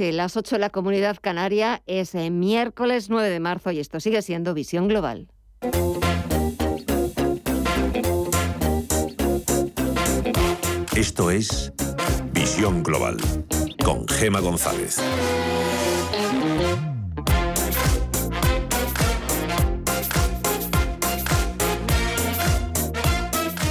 [0.00, 4.22] Las 8 de la comunidad canaria es el miércoles 9 de marzo y esto sigue
[4.22, 5.26] siendo Visión Global.
[10.94, 11.72] Esto es
[12.30, 13.16] Visión Global
[13.84, 14.98] con Gema González.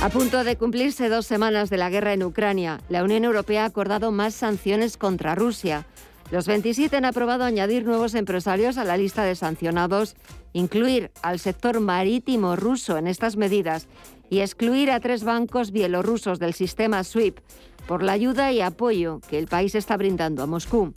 [0.03, 3.67] A punto de cumplirse dos semanas de la guerra en Ucrania, la Unión Europea ha
[3.67, 5.85] acordado más sanciones contra Rusia.
[6.29, 10.15] Los 27 han aprobado añadir nuevos empresarios a la lista de sancionados,
[10.51, 13.87] incluir al sector marítimo ruso en estas medidas
[14.29, 17.39] y excluir a tres bancos bielorrusos del sistema SWIFT
[17.87, 20.93] por la ayuda y apoyo que el país está brindando a Moscú.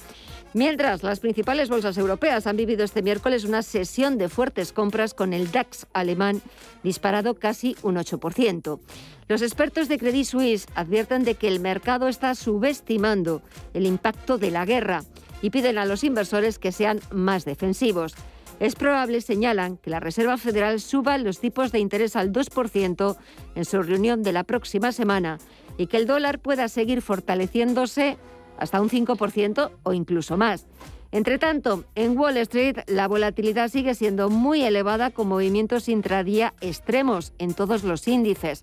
[0.52, 5.32] Mientras, las principales bolsas europeas han vivido este miércoles una sesión de fuertes compras con
[5.32, 6.42] el DAX alemán
[6.82, 8.80] disparado casi un 8%.
[9.28, 13.42] Los expertos de Credit Suisse advierten de que el mercado está subestimando
[13.74, 15.04] el impacto de la guerra
[15.40, 18.16] y piden a los inversores que sean más defensivos.
[18.58, 23.16] Es probable, señalan, que la Reserva Federal suba los tipos de interés al 2%
[23.54, 25.38] en su reunión de la próxima semana
[25.78, 28.18] y que el dólar pueda seguir fortaleciéndose
[28.60, 30.66] hasta un 5% o incluso más.
[31.12, 37.32] Entre tanto, en Wall Street la volatilidad sigue siendo muy elevada con movimientos intradía extremos
[37.38, 38.62] en todos los índices.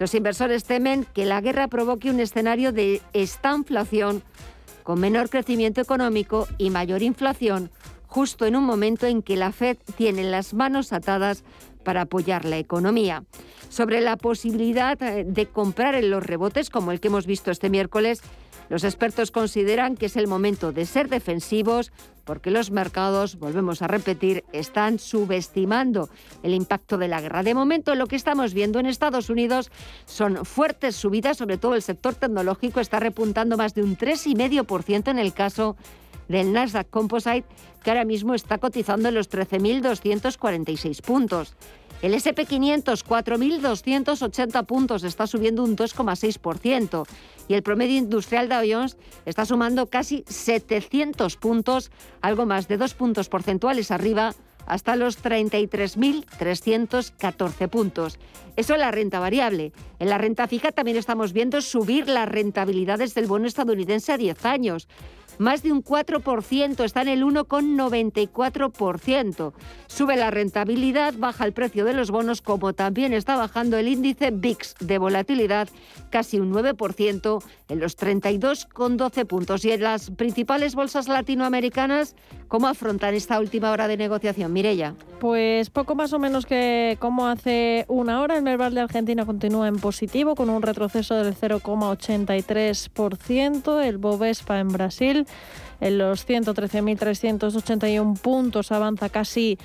[0.00, 4.24] Los inversores temen que la guerra provoque un escenario de estanflación
[4.82, 7.70] con menor crecimiento económico y mayor inflación,
[8.08, 11.44] justo en un momento en que la Fed tiene las manos atadas
[11.84, 13.24] para apoyar la economía.
[13.68, 17.70] Sobre la posibilidad eh, de comprar en los rebotes, como el que hemos visto este
[17.70, 18.22] miércoles,
[18.68, 21.92] los expertos consideran que es el momento de ser defensivos
[22.24, 26.08] porque los mercados, volvemos a repetir, están subestimando
[26.42, 27.42] el impacto de la guerra.
[27.42, 29.70] De momento, lo que estamos viendo en Estados Unidos
[30.06, 35.18] son fuertes subidas, sobre todo el sector tecnológico está repuntando más de un 3,5% en
[35.18, 35.76] el caso
[36.28, 37.46] del Nasdaq Composite,
[37.82, 41.56] que ahora mismo está cotizando en los 13.246 puntos.
[42.02, 47.06] El SP500, 4.280 puntos, está subiendo un 2,6%.
[47.48, 51.90] Y el promedio industrial de Jones está sumando casi 700 puntos,
[52.20, 54.34] algo más de dos puntos porcentuales arriba,
[54.66, 58.18] hasta los 33.314 puntos.
[58.56, 59.72] Eso es la renta variable.
[59.98, 64.44] En la renta fija también estamos viendo subir las rentabilidades del bono estadounidense a 10
[64.44, 64.88] años
[65.38, 69.52] más de un 4%, está en el 1,94%.
[69.86, 74.30] Sube la rentabilidad, baja el precio de los bonos, como también está bajando el índice
[74.30, 75.68] VIX de volatilidad,
[76.10, 79.64] casi un 9% en los 32,12 puntos.
[79.64, 82.14] Y en las principales bolsas latinoamericanas,
[82.48, 84.52] ¿cómo afrontan esta última hora de negociación?
[84.52, 84.94] Mirella.
[85.20, 89.68] Pues poco más o menos que como hace una hora, el Merval de Argentina continúa
[89.68, 93.82] en positivo con un retroceso del 0,83%.
[93.82, 95.23] El Bovespa en Brasil
[95.80, 99.58] en los 113.381 puntos avanza casi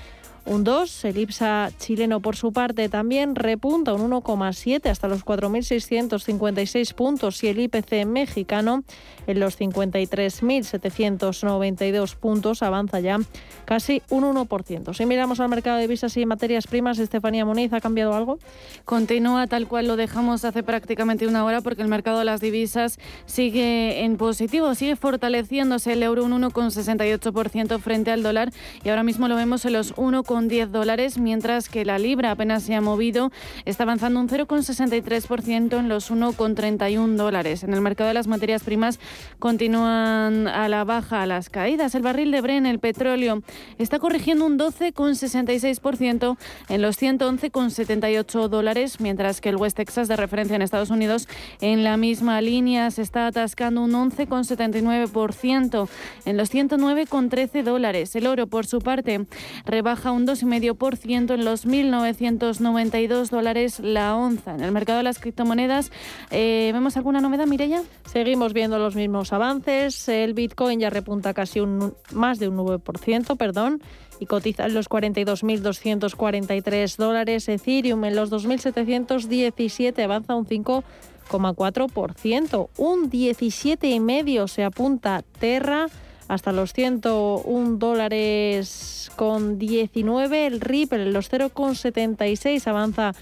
[0.45, 1.05] un 2.
[1.05, 7.47] El IPSA chileno, por su parte, también repunta un 1,7 hasta los 4.656 puntos y
[7.47, 8.83] el IPC mexicano
[9.27, 13.19] en los 53.792 puntos avanza ya
[13.65, 14.93] casi un 1%.
[14.93, 18.39] Si miramos al mercado de divisas y materias primas, Estefanía Muniz, ¿ha cambiado algo?
[18.85, 22.99] Continúa tal cual lo dejamos hace prácticamente una hora porque el mercado de las divisas
[23.25, 28.51] sigue en positivo, sigue fortaleciéndose el euro un 1,68% frente al dólar
[28.83, 30.28] y ahora mismo lo vemos en los 1,68%.
[30.29, 33.31] 10 dólares, mientras que la libra apenas se ha movido,
[33.65, 37.63] está avanzando un 0,63% en los 1,31 dólares.
[37.63, 38.99] En el mercado de las materias primas
[39.39, 41.95] continúan a la baja las caídas.
[41.95, 43.41] El barril de Bren, el petróleo,
[43.79, 46.37] está corrigiendo un 12,66%
[46.69, 51.27] en los 111,78 dólares, mientras que el West Texas de referencia en Estados Unidos
[51.59, 55.89] en la misma línea se está atascando un 11,79%
[56.25, 58.15] en los 109,13 dólares.
[58.15, 59.25] El oro, por su parte,
[59.65, 64.55] rebaja un 2,5% en los 1.992 dólares la onza.
[64.55, 65.91] En el mercado de las criptomonedas,
[66.31, 67.83] eh, ¿vemos alguna novedad, Mireya?
[68.05, 70.07] Seguimos viendo los mismos avances.
[70.09, 73.81] El Bitcoin ya repunta casi un, más de un 9%, perdón
[74.19, 77.47] y cotiza en los 42.243 dólares.
[77.47, 82.69] Ethereum en los 2.717 avanza un 5,4%.
[82.77, 85.87] Un 17,5% se apunta Terra
[86.29, 90.45] hasta los 101 dólares con 19.
[90.45, 93.13] El Ripple los 0,76 avanza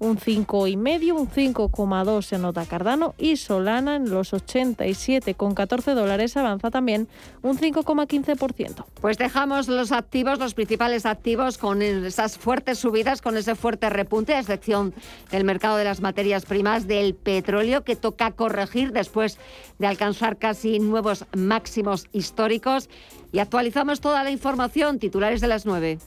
[0.00, 7.06] un 5,5, un 5,2 en nota Cardano y Solana en los 87,14 dólares avanza también
[7.42, 8.84] un 5,15%.
[9.00, 14.34] Pues dejamos los activos, los principales activos, con esas fuertes subidas, con ese fuerte repunte,
[14.34, 14.94] a excepción
[15.30, 19.38] del mercado de las materias primas, del petróleo, que toca corregir después
[19.78, 22.88] de alcanzar casi nuevos máximos históricos.
[23.32, 25.98] Y actualizamos toda la información, titulares de las 9.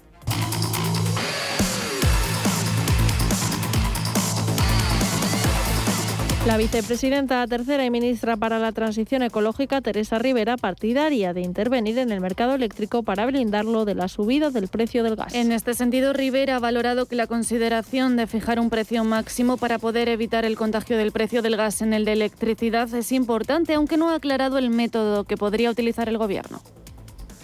[6.45, 12.11] La vicepresidenta tercera y ministra para la Transición Ecológica, Teresa Rivera, partidaria de intervenir en
[12.11, 15.33] el mercado eléctrico para blindarlo de la subida del precio del gas.
[15.33, 19.79] En este sentido, Rivera ha valorado que la consideración de fijar un precio máximo para
[19.79, 23.95] poder evitar el contagio del precio del gas en el de electricidad es importante, aunque
[23.95, 26.61] no ha aclarado el método que podría utilizar el Gobierno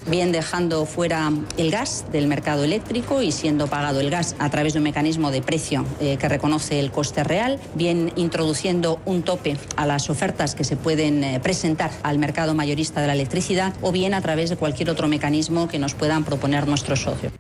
[0.10, 4.74] bien dejando fuera el gas del mercado eléctrico y siendo pagado el gas a través
[4.74, 9.58] de un mecanismo de precio eh, que reconoce el coste real, bien introduciendo un tope
[9.76, 13.92] a las ofertas que se pueden eh, presentar al mercado mayorista de la electricidad o
[13.92, 17.34] bien a través de cualquier otro mecanismo que nos puedan proponer nuestros socios.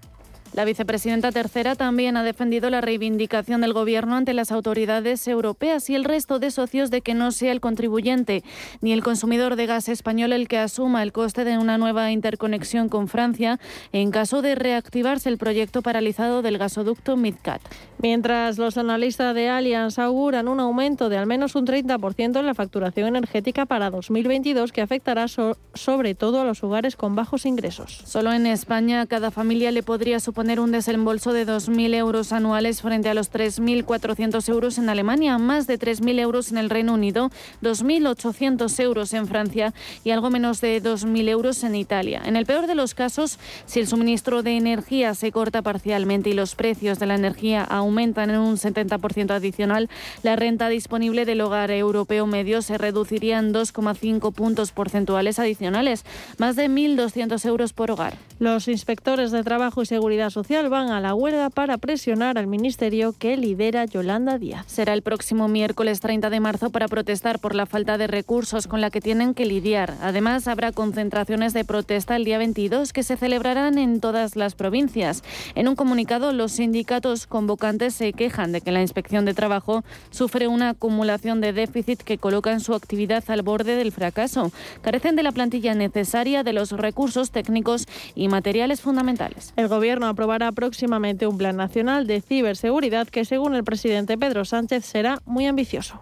[0.53, 5.95] La vicepresidenta tercera también ha defendido la reivindicación del Gobierno ante las autoridades europeas y
[5.95, 8.43] el resto de socios de que no sea el contribuyente
[8.81, 12.89] ni el consumidor de gas español el que asuma el coste de una nueva interconexión
[12.89, 13.59] con Francia
[13.91, 17.61] en caso de reactivarse el proyecto paralizado del gasoducto MidCat.
[18.01, 22.55] Mientras los analistas de Allianz auguran un aumento de al menos un 30% en la
[22.55, 28.01] facturación energética para 2022 que afectará sobre todo a los hogares con bajos ingresos.
[28.05, 32.81] Solo en España cada familia le podría suponer poner un desembolso de 2.000 euros anuales
[32.81, 37.29] frente a los 3.400 euros en Alemania, más de 3.000 euros en el Reino Unido,
[37.61, 39.73] 2.800 euros en Francia
[40.05, 42.21] y algo menos de 2.000 euros en Italia.
[42.23, 46.33] En el peor de los casos, si el suministro de energía se corta parcialmente y
[46.33, 49.89] los precios de la energía aumentan en un 70% adicional,
[50.23, 56.05] la renta disponible del hogar europeo medio se reduciría en 2,5 puntos porcentuales adicionales,
[56.37, 58.15] más de 1.200 euros por hogar.
[58.39, 63.13] Los inspectores de trabajo y seguridad Social van a la huelga para presionar al ministerio
[63.17, 64.65] que lidera Yolanda Díaz.
[64.67, 68.81] Será el próximo miércoles 30 de marzo para protestar por la falta de recursos con
[68.81, 69.95] la que tienen que lidiar.
[70.01, 75.23] Además, habrá concentraciones de protesta el día 22 que se celebrarán en todas las provincias.
[75.55, 80.47] En un comunicado, los sindicatos convocantes se quejan de que la inspección de trabajo sufre
[80.47, 84.51] una acumulación de déficit que coloca en su actividad al borde del fracaso.
[84.81, 89.53] Carecen de la plantilla necesaria, de los recursos técnicos y materiales fundamentales.
[89.55, 94.43] El gobierno ha aprobará próximamente un plan nacional de ciberseguridad que, según el presidente Pedro
[94.43, 95.97] Sánchez, será muy ambicioso.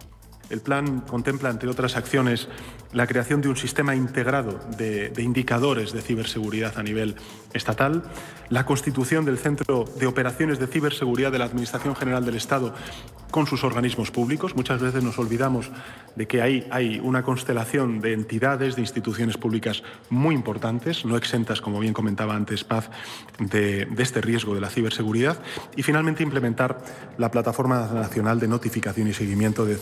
[0.50, 2.48] El plan contempla, entre otras acciones,
[2.92, 7.16] la creación de un sistema integrado de, indicadores de ciberseguridad a nivel
[7.52, 8.02] estatal,
[8.48, 12.74] la constitución del Centro de Operaciones de Ciberseguridad de la Administración General del Estado
[13.30, 14.56] con sus organismos públicos.
[14.56, 15.70] Muchas veces nos olvidamos
[16.16, 21.60] de que ahí hay una constelación de entidades, de instituciones públicas muy importantes, no exentas,
[21.60, 22.90] como bien comentaba antes Paz,
[23.38, 25.38] de, de este riesgo de la ciberseguridad.
[25.76, 26.82] Y finalmente implementar
[27.18, 29.76] la Plataforma Nacional de Notificación y Seguimiento de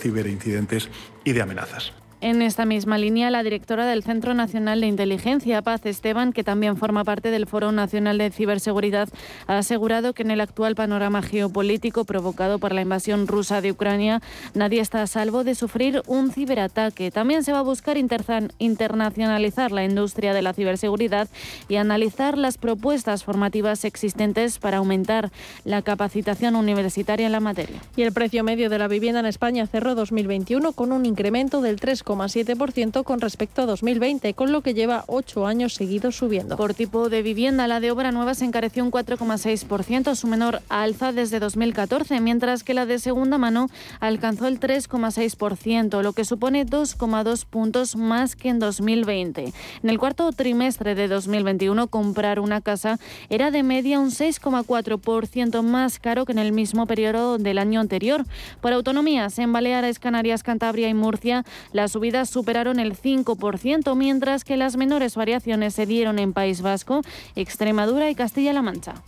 [1.25, 1.93] Y de Amenazas.
[2.23, 6.79] En esta misma línea, la directora del Centro Nacional de Inteligencia, Paz Esteban, que también
[6.79, 9.11] forma parte del Foro Nacional de Ciberseguridad,
[9.47, 14.23] ha asegurado que en el actual panorama geopolítico provocado por la invasión rusa de Ucrania,
[14.55, 17.11] nadie está a salvo de sufrir un ciberataque.
[17.11, 21.29] También se va a buscar internacionalizar la industria de la ciberseguridad
[21.69, 25.31] y analizar las propuestas formativas existentes para aumentar
[25.65, 27.83] la capacitación universitaria en la materia.
[27.95, 31.79] Y el precio medio de la vivienda en España cerró 2021 con un incremento del
[31.79, 36.57] 3 7% con respecto a 2020, con lo que lleva ocho años seguidos subiendo.
[36.57, 41.13] Por tipo de vivienda, la de obra nueva se encareció un 4,6%, su menor alza
[41.13, 43.69] desde 2014, mientras que la de segunda mano
[44.01, 49.53] alcanzó el 3,6%, lo que supone 2,2 puntos más que en 2020.
[49.83, 52.99] En el cuarto trimestre de 2021, comprar una casa
[53.29, 58.25] era de media un 6,4% más caro que en el mismo periodo del año anterior.
[58.61, 64.59] Por autonomías, en Baleares, Canarias, Cantabria y Murcia, las subidas superaron el 5%, mientras que
[64.59, 67.01] las menores variaciones se dieron en País Vasco,
[67.35, 69.03] Extremadura y Castilla-La Mancha.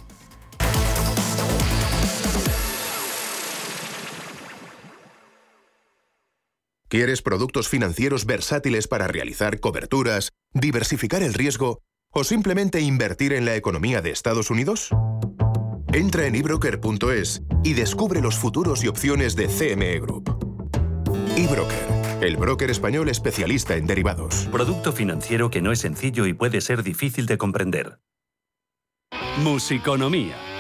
[6.89, 13.55] ¿Quieres productos financieros versátiles para realizar coberturas, diversificar el riesgo o simplemente invertir en la
[13.55, 14.89] economía de Estados Unidos?
[15.93, 20.31] Entra en ebroker.es y descubre los futuros y opciones de CME Group.
[21.37, 24.49] eBroker el broker español especialista en derivados.
[24.51, 27.99] Producto financiero que no es sencillo y puede ser difícil de comprender.
[29.43, 30.35] Musiconomía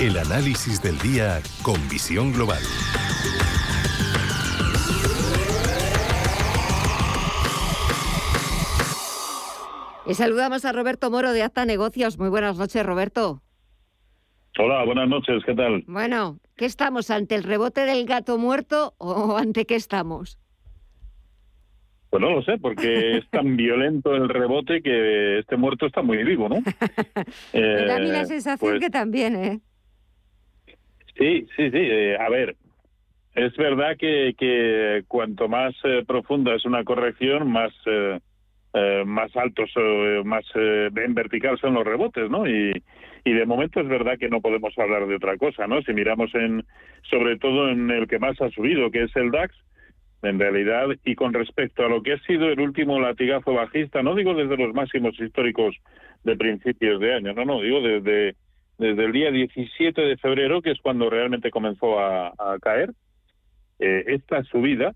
[0.00, 2.62] El análisis del día con visión global.
[10.06, 12.16] Y saludamos a Roberto Moro de Acta Negocios.
[12.16, 13.42] Muy buenas noches, Roberto.
[14.60, 15.82] Hola, buenas noches, ¿qué tal?
[15.88, 17.10] Bueno, ¿qué estamos?
[17.10, 20.38] ¿Ante el rebote del gato muerto o ante qué estamos?
[22.10, 26.22] Pues no lo sé, porque es tan violento el rebote que este muerto está muy
[26.22, 26.56] vivo, ¿no?
[27.52, 29.60] Me da a mí la sensación pues que también, ¿eh?
[31.18, 31.78] Sí, sí, sí.
[31.78, 32.56] Eh, a ver,
[33.34, 38.20] es verdad que, que cuanto más eh, profunda es una corrección, más eh,
[39.04, 39.70] más altos,
[40.24, 42.46] más en vertical son los rebotes, ¿no?
[42.46, 42.70] Y,
[43.24, 45.82] y de momento es verdad que no podemos hablar de otra cosa, ¿no?
[45.82, 46.64] Si miramos en,
[47.10, 49.52] sobre todo en el que más ha subido, que es el DAX,
[50.22, 54.14] en realidad, y con respecto a lo que ha sido el último latigazo bajista, no
[54.14, 55.74] digo desde los máximos históricos
[56.24, 58.36] de principios de año, no, no, digo desde
[58.78, 62.32] desde el día 17 de febrero, que es cuando realmente comenzó a,
[62.62, 62.92] caer.
[63.80, 64.92] Eh, esta subida,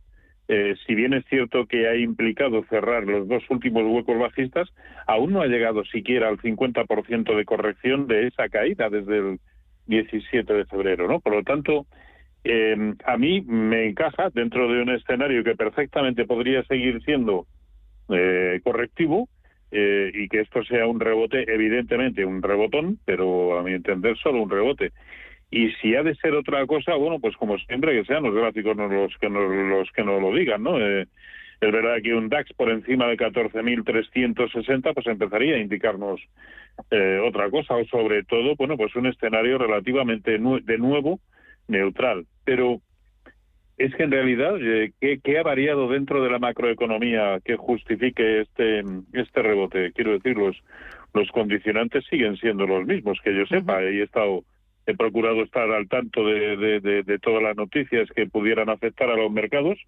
[0.49, 4.69] eh, si bien es cierto que ha implicado cerrar los dos últimos huecos bajistas,
[5.07, 9.41] aún no ha llegado siquiera al 50% de corrección de esa caída desde el
[9.87, 11.21] 17 de febrero, ¿no?
[11.21, 11.87] Por lo tanto,
[12.45, 17.47] eh, a mí me encaja dentro de un escenario que perfectamente podría seguir siendo
[18.62, 19.27] correctivo,
[19.73, 24.43] eh, y que esto sea un rebote, evidentemente un rebotón, pero a mi entender solo
[24.43, 24.93] un rebote.
[25.50, 28.76] Y si ha de ser otra cosa, bueno, pues como siempre que sean los gráficos
[28.76, 30.79] los que nos, los que nos lo digan, ¿no?
[30.79, 31.07] Eh,
[31.61, 36.21] es verdad que un DAX por encima de 14.360 pues empezaría a indicarnos
[36.91, 41.21] eh, otra cosa o sobre todo, bueno, pues un escenario relativamente de nuevo
[41.69, 42.26] neutral.
[42.45, 42.81] Pero
[43.85, 48.83] es que en realidad, eh, ¿qué, ha variado dentro de la macroeconomía que justifique este,
[49.12, 49.93] este rebote?
[49.93, 50.57] Quiero decir, los,
[51.15, 54.45] los condicionantes siguen siendo los mismos, que yo sepa, y he estado
[54.87, 59.31] he procurado estar al tanto de, de, todas las noticias que pudieran afectar a los
[59.31, 59.79] mercados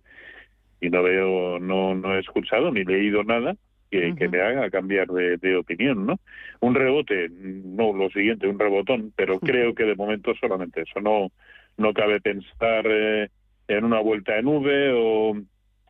[0.80, 3.56] y no veo, no, no he escuchado ni leído nada
[3.90, 6.20] que, que me haga cambiar de, opinión, ¿no?
[6.60, 11.00] Un rebote, no lo siguiente, un rebotón, pero creo que de momento solamente eso.
[11.00, 11.30] No,
[11.76, 13.28] no cabe pensar eh,
[13.68, 15.36] en una vuelta en V o,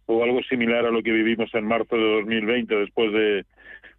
[0.06, 3.44] o algo similar a lo que vivimos en marzo de 2020 después de,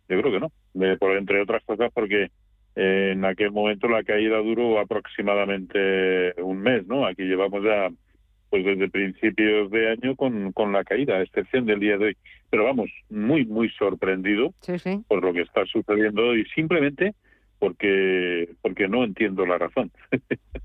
[0.10, 2.30] yo creo que no, de, por entre otras cosas porque
[2.76, 7.06] eh, en aquel momento la caída duró aproximadamente un mes, ¿no?
[7.06, 7.90] Aquí llevamos ya
[8.50, 12.18] pues desde principios de año con, con la caída, a excepción del día de hoy.
[12.50, 14.54] Pero vamos, muy, muy sorprendido
[15.08, 17.16] por lo que está sucediendo y simplemente
[17.60, 19.92] porque porque no entiendo la razón.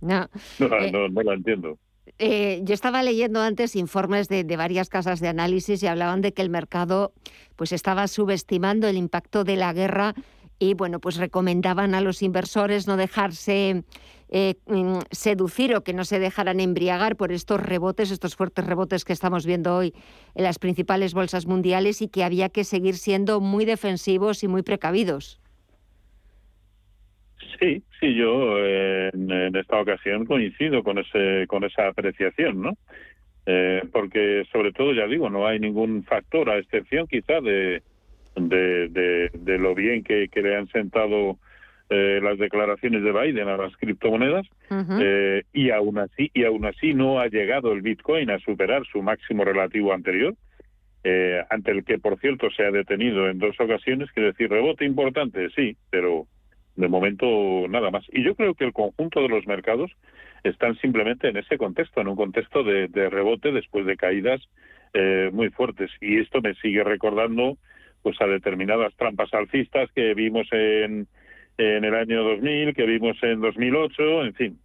[0.00, 0.23] no,
[0.81, 1.79] eh, no, no la entiendo.
[2.19, 6.42] Eh, yo estaba leyendo antes informes de, varias casas de análisis y hablaban de que
[6.42, 7.12] el mercado
[7.57, 10.14] pues estaba subestimando el impacto de la guerra
[10.59, 13.85] y bueno pues recomendaban a los inversores no dejarse
[14.28, 19.04] eh, mm, seducir o que no se dejaran embriagar por estos rebotes, estos fuertes rebotes
[19.04, 19.95] que estamos viendo hoy
[20.35, 24.62] en las principales bolsas mundiales y que había que seguir siendo muy defensivos y muy
[24.62, 25.39] precavidos.
[27.59, 32.73] Sí, sí, yo eh, en, esta ocasión coincido con ese con esa apreciación, ¿no?
[33.47, 37.83] Eh, porque sobre todo ya digo no hay ningún factor a excepción quizá de
[38.37, 41.37] de, de, lo bien que, que, le han sentado
[41.90, 44.47] eh, las declaraciones de Biden a las criptomonedas
[45.52, 49.45] y aún así y aún así no ha llegado el Bitcoin a superar su máximo
[49.45, 50.35] relativo anterior
[51.50, 55.49] ante el que por cierto se ha detenido en dos ocasiones quiere decir rebote importante
[55.50, 56.26] sí pero
[56.80, 57.26] de momento
[57.68, 58.04] nada más.
[58.12, 59.90] Y yo creo que el conjunto de los mercados
[60.42, 64.40] están simplemente en ese contexto, en un contexto de, rebote después de caídas
[64.94, 65.90] eh, muy fuertes.
[66.00, 67.58] Y esto me sigue recordando
[68.02, 71.06] pues a determinadas trampas alcistas que vimos en,
[71.58, 74.58] en el año 2000, que vimos en 2008, en fin.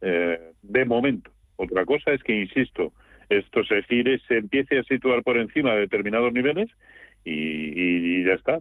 [0.00, 1.30] Eh, de momento.
[1.56, 2.92] Otra cosa es que, insisto,
[3.28, 6.68] esto se se empiece a situar por encima de determinados niveles
[7.28, 8.58] y, ya está.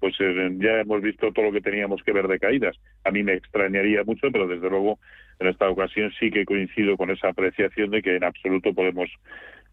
[0.00, 2.76] Pues eh, ya hemos visto todo lo que teníamos que ver de caídas.
[3.04, 4.98] A mí me extrañaría mucho, pero desde luego
[5.38, 9.08] en esta ocasión sí que coincido con esa apreciación de que en absoluto podemos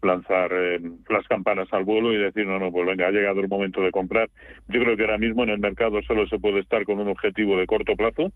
[0.02, 3.48] lanzar eh, las campanas al vuelo y decir, no, no, pues venga, ha llegado el
[3.48, 4.30] momento de comprar.
[4.68, 7.58] Yo creo que ahora mismo en el mercado solo se puede estar con un objetivo
[7.58, 8.32] de corto plazo,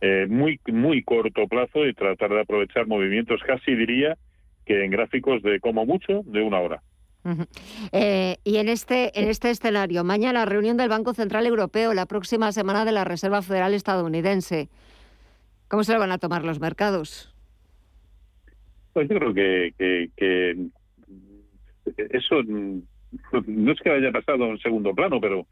[0.00, 4.16] eh, muy, muy corto plazo y tratar de aprovechar movimientos, casi diría
[4.66, 6.82] que en gráficos de como mucho de una hora.
[7.92, 12.52] Eh, y en este, en este escenario, mañana reunión del Banco Central Europeo, la próxima
[12.52, 14.68] semana de la Reserva Federal Estadounidense.
[15.68, 17.34] ¿Cómo se lo van a tomar los mercados?
[18.92, 19.74] Pues yo creo que,
[20.16, 20.56] que,
[22.10, 25.46] eso no es que haya pasado en segundo plano, pero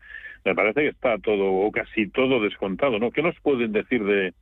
[0.45, 3.11] me parece que está todo o casi todo descontado, ¿no?
[3.11, 4.33] ¿Qué nos pueden decir de,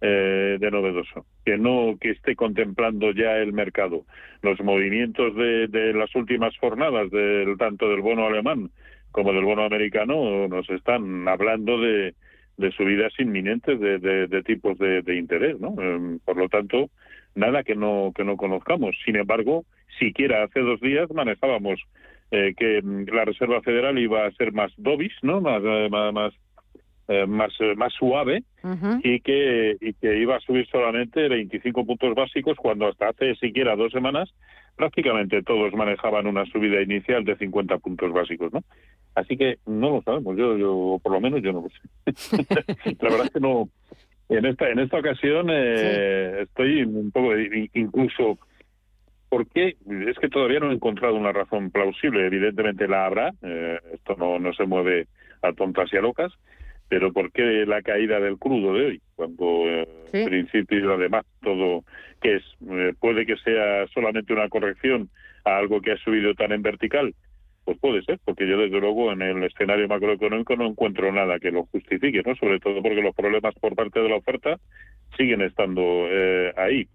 [0.00, 1.26] eh, de novedoso?
[1.44, 4.04] Que no que esté contemplando ya el mercado
[4.42, 8.70] los movimientos de, de las últimas jornadas del tanto del bono alemán
[9.12, 12.14] como del bono americano nos están hablando de,
[12.56, 15.74] de subidas inminentes de, de, tipos de, interés, ¿no?
[15.80, 16.90] Em, por lo tanto,
[17.34, 18.96] nada que no que no conozcamos.
[19.04, 19.64] Sin embargo,
[19.98, 21.80] siquiera hace dos días manejábamos
[22.30, 25.40] eh, que mm, la Reserva Federal iba a ser más dovish, ¿no?
[25.40, 26.34] Más eh, más
[27.12, 28.44] eh, más, más suave
[29.02, 33.74] y que y que iba a subir solamente 25 puntos básicos cuando hasta hace siquiera
[33.74, 34.32] dos semanas
[34.76, 38.62] prácticamente todos manejaban una subida inicial de 50 puntos básicos, ¿no?
[39.16, 42.46] Así que no lo sabemos, yo, yo por lo menos yo no lo sé.
[43.00, 43.68] la verdad es que no.
[44.28, 47.32] En esta en esta ocasión eh, estoy un poco
[47.74, 48.38] incluso
[49.28, 49.76] porque
[50.06, 52.24] es que todavía no he encontrado una razón plausible.
[52.24, 53.32] Evidentemente la habrá.
[53.42, 55.08] Eh, esto no no se mueve
[55.42, 56.32] a tontas y a locas.
[56.90, 59.02] Pero ¿por qué la caída del crudo de hoy?
[59.14, 61.84] Cuando eh, en principio además todo
[62.20, 65.08] que es eh, puede que sea solamente una corrección
[65.46, 67.14] a algo que ha subido tan en vertical
[67.64, 71.50] pues puede ser, porque yo desde luego en el escenario macroeconómico no encuentro nada que
[71.50, 72.34] lo justifique, ¿no?
[72.36, 74.58] Sobre todo porque los problemas por parte de la oferta
[75.16, 76.88] siguen estando eh, ahí.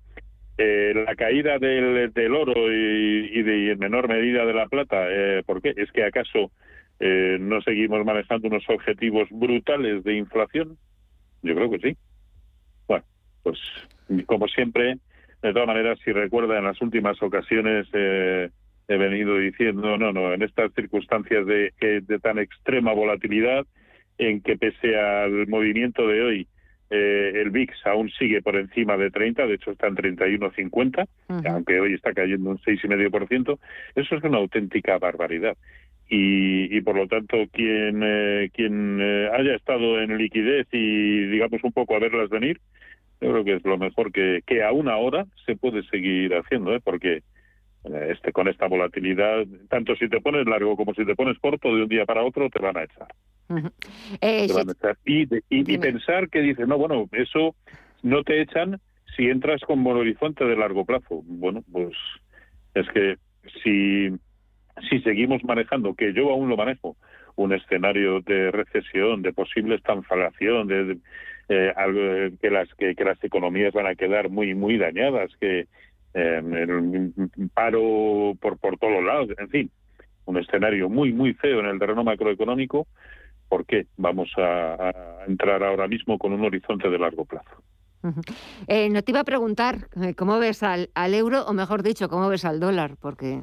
[0.58, 5.06] Eh, la caída del, del oro y, y, de, en menor medida de la plata,
[5.10, 5.74] eh, ¿por qué?
[5.75, 6.52] ¿Es que acaso
[7.00, 10.78] eh, no seguimos manejando unos objetivos brutales de inflación?
[11.42, 11.98] Yo creo que sí.
[12.88, 13.06] Bueno,
[13.44, 13.60] pues
[14.25, 14.98] como siempre,
[15.42, 18.50] de todas maneras, si recuerda en las últimas ocasiones eh,
[18.88, 23.66] he venido diciendo, no, no, en estas circunstancias de, de tan extrema volatilidad,
[24.18, 26.48] en que pese al movimiento de hoy,
[26.90, 31.08] eh, el VIX aún sigue por encima de 30, de hecho está en 31,50,
[31.50, 33.60] aunque hoy está cayendo un 6,5%,
[33.96, 35.58] eso es una auténtica barbaridad.
[36.08, 41.63] Y, y por lo tanto, quien, eh, quien eh, haya estado en liquidez y, digamos,
[41.63, 42.60] un poco a verlas venir,
[43.22, 46.80] yo creo que es lo mejor que, que aún ahora se puede seguir haciendo, ¿eh?
[46.84, 47.24] porque
[47.86, 51.76] eh, este, con esta volatilidad, tanto si te pones largo como si te pones corto,
[51.76, 53.08] de un día para otro te van a echar.
[54.22, 54.48] Eh,
[55.06, 57.56] y, y, pensar que dice, no, bueno, eso
[58.02, 58.80] no te echan
[59.15, 61.22] si entras con buen horizonte de largo plazo.
[61.26, 61.96] Bueno, pues
[62.74, 63.18] es que
[63.63, 64.10] si,
[64.90, 66.96] si seguimos manejando, que yo aún lo manejo,
[67.36, 70.98] un escenario de recesión, de posible estanflación, de,
[71.50, 75.68] eh, que las que, las economías van a quedar muy muy dañadas, que
[76.14, 77.12] eh,
[77.54, 79.72] paro por, por todos lados, en fin,
[80.26, 82.88] un escenario muy, muy feo en el terreno macroeconómico.
[83.48, 87.64] ¿Por qué vamos a, entrar ahora mismo con un horizonte de largo plazo?
[88.68, 92.10] Eh, no te iba a preguntar eh, cómo ves al, al euro, o mejor dicho,
[92.10, 93.42] cómo ves al dólar, porque...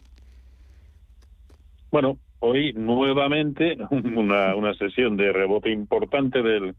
[1.92, 6.74] Bueno, hoy nuevamente una, una sesión de rebote importante del,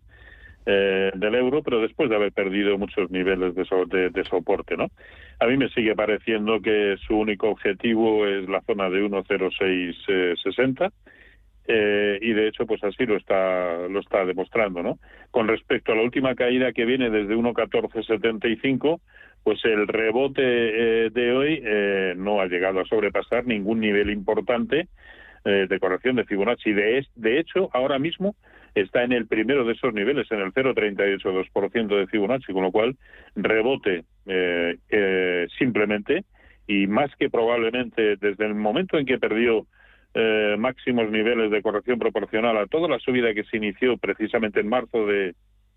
[0.65, 4.87] eh, del euro, pero después de haber perdido muchos niveles de, de, soporte, ¿no?
[5.39, 10.91] A mí me sigue pareciendo que su único objetivo es la zona de 1.0660
[11.67, 14.97] eh, y de hecho, pues así lo está lo está demostrando, ¿no?
[15.29, 18.99] Con respecto a la última caída que viene desde 1.1475,
[19.43, 24.87] pues el rebote eh, de hoy eh, no ha llegado a sobrepasar ningún nivel importante
[25.45, 26.71] de corrección de Fibonacci.
[26.71, 28.33] De, de hecho, ahora mismo
[28.75, 32.97] está en el primero de esos niveles, en el 0,382% de Fibonacci, con lo cual
[33.35, 36.23] rebote eh, eh, simplemente
[36.65, 39.67] y más que probablemente desde el momento en que perdió
[40.13, 44.69] eh, máximos niveles de corrección proporcional a toda la subida que se inició precisamente en
[44.69, 45.35] marzo de,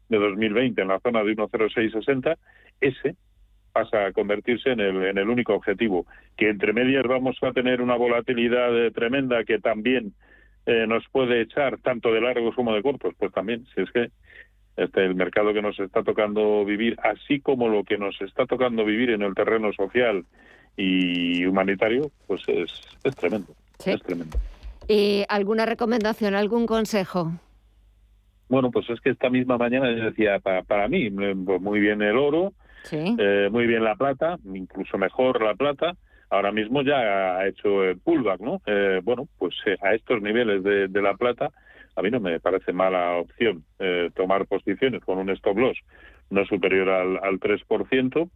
[0.08, 2.36] de 2020 en la zona de 1,0660,
[2.80, 3.16] ese
[3.76, 6.06] pasa a convertirse en el, en el único objetivo.
[6.34, 10.14] Que entre medias vamos a tener una volatilidad tremenda que también
[10.64, 14.10] eh, nos puede echar tanto de largos como de cortos, pues también, si es que
[14.78, 18.82] este el mercado que nos está tocando vivir, así como lo que nos está tocando
[18.84, 20.24] vivir en el terreno social
[20.76, 22.70] y humanitario, pues es,
[23.04, 23.52] es tremendo.
[23.84, 24.38] Es tremendo.
[24.88, 27.32] ¿Y alguna recomendación, algún consejo?
[28.48, 32.00] Bueno, pues es que esta misma mañana yo decía, para, para mí, pues muy bien
[32.00, 32.52] el oro,
[32.92, 35.96] eh, muy bien la plata, incluso mejor la plata,
[36.30, 38.60] ahora mismo ya ha hecho el pullback, ¿no?
[38.66, 41.50] Eh, bueno, pues eh, a estos niveles de, la plata,
[41.94, 45.78] a mí no me parece mala opción eh, tomar posiciones con un stop loss
[46.28, 48.28] no superior al, al 3%.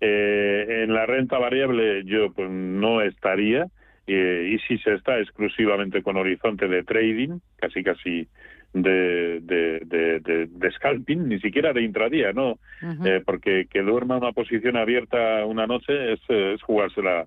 [0.00, 3.66] en la renta variable yo pues no estaría,
[4.06, 8.28] y si se está exclusivamente con horizonte de trading, casi casi
[8.82, 12.58] de, de, de, scalping, ni siquiera de intradía, ¿no?
[13.04, 17.26] Eh, porque que duerma una posición abierta una noche es, es jugársela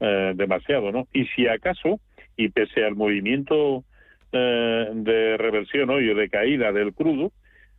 [0.00, 1.08] eh, demasiado, ¿no?
[1.12, 2.00] Y si acaso,
[2.36, 3.84] y pese al movimiento
[4.32, 7.32] eh, de reversión hoy o de caída del crudo,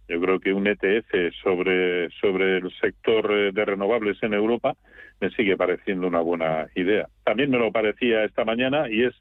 [0.07, 4.75] yo creo que un ETF sobre, sobre el sector de renovables en Europa
[5.19, 7.07] me sigue pareciendo una buena idea.
[7.23, 9.15] También me lo parecía esta mañana y es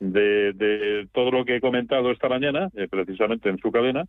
[0.00, 4.04] de, todo lo que he comentado esta mañana, eh, precisamente en su cadena,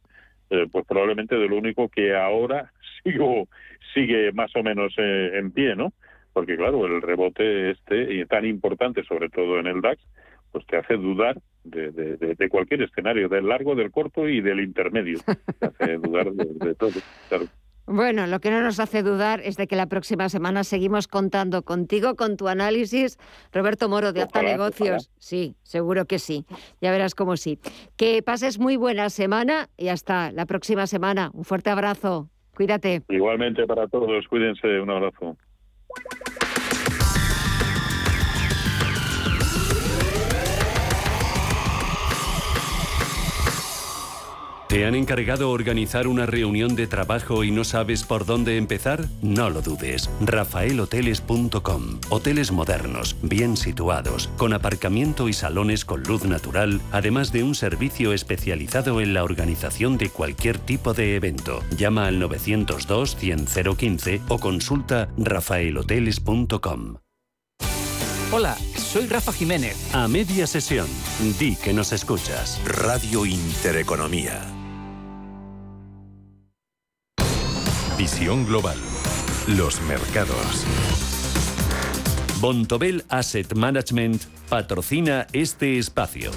[0.50, 2.72] eh, pues probablemente de lo único que ahora
[3.04, 3.48] sigo
[3.94, 5.94] sigue más o menos eh, en pie, ¿no?
[6.34, 10.02] Porque claro, el rebote este tan importante, sobre todo en el DAX,
[10.52, 15.20] pues te hace dudar de, de, cualquier escenario, del largo, del corto y del intermedio.
[15.60, 16.92] Te hace dudar de, todo.
[17.88, 21.62] Bueno, lo que no nos hace dudar es de que la próxima semana seguimos contando
[21.62, 23.18] contigo, con tu análisis.
[23.54, 25.12] Roberto Moro, de Alta Negocios.
[25.20, 26.46] Sí, seguro que sí.
[26.82, 27.60] Ya verás cómo sí.
[27.96, 31.30] Que pases muy buena semana y hasta la próxima semana.
[31.34, 32.30] Un fuerte abrazo.
[32.56, 33.04] Cuídate.
[33.10, 34.28] Igualmente para todos.
[34.28, 34.80] Cuídense.
[34.80, 35.38] Un abrazo.
[44.68, 49.06] ¿Te han encargado organizar una reunión de trabajo y no sabes por dónde empezar?
[49.22, 50.10] No lo dudes.
[50.22, 52.00] rafaelhoteles.com.
[52.10, 58.12] Hoteles modernos, bien situados, con aparcamiento y salones con luz natural, además de un servicio
[58.12, 61.62] especializado en la organización de cualquier tipo de evento.
[61.78, 63.46] Llama al 902 100
[63.78, 66.98] 015 o consulta rafaelhoteles.com.
[68.32, 69.78] Hola, soy Rafa Jiménez.
[69.94, 70.88] A media sesión,
[71.40, 72.60] di que nos escuchas.
[72.66, 74.55] Radio Intereconomía.
[77.98, 78.76] Visión global.
[79.48, 80.66] Los mercados.
[82.42, 86.32] Bontobel Asset Management patrocina este espacio.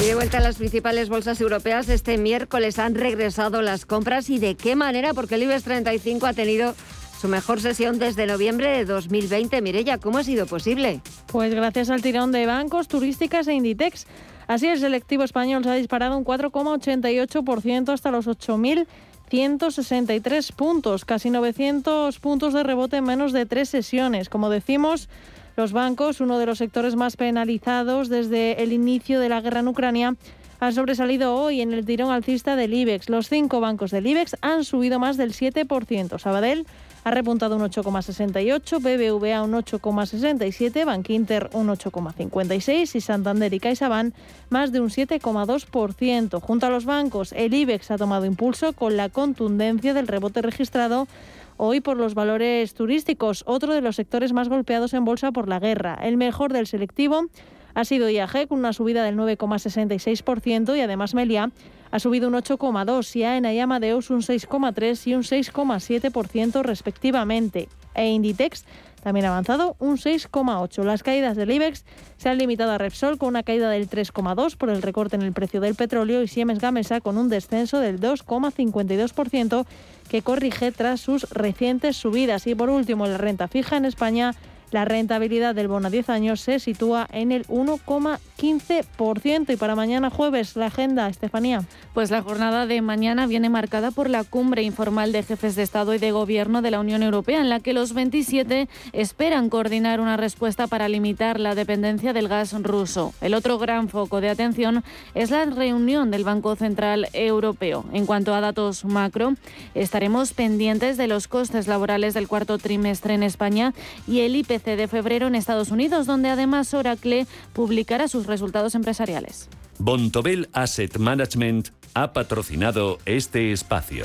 [0.00, 4.38] Y de vuelta a las principales bolsas europeas, este miércoles han regresado las compras y
[4.38, 6.76] de qué manera, porque el IBEX 35 ha tenido
[7.20, 9.60] su mejor sesión desde noviembre de 2020.
[9.62, 11.00] Mirella, ¿cómo ha sido posible?
[11.26, 14.06] Pues gracias al tirón de bancos, turísticas e Inditex.
[14.46, 18.86] Así el selectivo español se ha disparado un 4,88% hasta los 8.000
[19.28, 24.28] 163 puntos, casi 900 puntos de rebote en menos de tres sesiones.
[24.28, 25.08] Como decimos,
[25.56, 29.68] los bancos, uno de los sectores más penalizados desde el inicio de la guerra en
[29.68, 30.16] Ucrania,
[30.60, 33.08] han sobresalido hoy en el tirón alcista del IBEX.
[33.08, 36.18] Los cinco bancos del IBEX han subido más del 7%.
[36.18, 36.66] Sabadell
[37.08, 44.14] ha repuntado un 8,68, BBVA un 8,67, Bankinter un 8,56 y Santander y CaixaBank
[44.50, 46.40] más de un 7,2%.
[46.42, 51.08] Junto a los bancos, el IBEX ha tomado impulso con la contundencia del rebote registrado
[51.56, 55.60] hoy por los valores turísticos, otro de los sectores más golpeados en bolsa por la
[55.60, 55.98] guerra.
[56.02, 57.24] El mejor del selectivo
[57.72, 61.52] ha sido IAG con una subida del 9,66% y además Melia
[61.90, 67.68] ha subido un 8,2% y AENA y Amadeus un 6,3% y un 6,7% respectivamente.
[67.94, 68.64] E Inditex
[69.02, 70.84] también ha avanzado un 6,8%.
[70.84, 71.84] Las caídas del IBEX
[72.16, 75.32] se han limitado a Repsol con una caída del 3,2% por el recorte en el
[75.32, 79.66] precio del petróleo y Siemens Gamesa con un descenso del 2,52%
[80.08, 82.46] que corrige tras sus recientes subidas.
[82.46, 84.34] Y por último, la renta fija en España
[84.70, 89.52] la rentabilidad del bono a 10 años se sitúa en el 1,15%.
[89.52, 91.64] Y para mañana jueves, la agenda, Estefanía.
[91.94, 95.94] Pues la jornada de mañana viene marcada por la cumbre informal de jefes de Estado
[95.94, 100.16] y de Gobierno de la Unión Europea, en la que los 27 esperan coordinar una
[100.16, 103.14] respuesta para limitar la dependencia del gas ruso.
[103.20, 107.84] El otro gran foco de atención es la reunión del Banco Central Europeo.
[107.92, 109.34] En cuanto a datos macro,
[109.74, 113.74] estaremos pendientes de los costes laborales del cuarto trimestre en España
[114.06, 119.48] y el IPC de febrero en Estados Unidos, donde además Oracle publicará sus resultados empresariales.
[119.78, 124.04] Bontobel Asset Management ha patrocinado este espacio.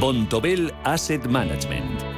[0.00, 2.07] Bontobel Asset Management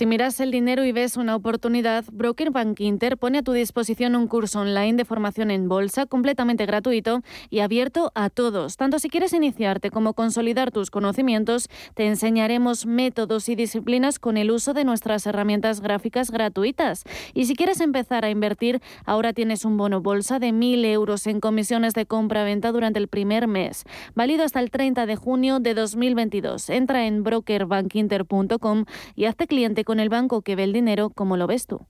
[0.00, 4.16] Si miras el dinero y ves una oportunidad, Broker Bank Inter pone a tu disposición
[4.16, 8.78] un curso online de formación en bolsa completamente gratuito y abierto a todos.
[8.78, 14.50] Tanto si quieres iniciarte como consolidar tus conocimientos, te enseñaremos métodos y disciplinas con el
[14.50, 17.04] uso de nuestras herramientas gráficas gratuitas.
[17.34, 21.40] Y si quieres empezar a invertir, ahora tienes un bono bolsa de 1.000 euros en
[21.40, 23.84] comisiones de compra-venta durante el primer mes,
[24.14, 26.70] válido hasta el 30 de junio de 2022.
[26.70, 31.48] Entra en brokerbankinter.com y hazte cliente con el banco que ve el dinero como lo
[31.48, 31.84] ves tú.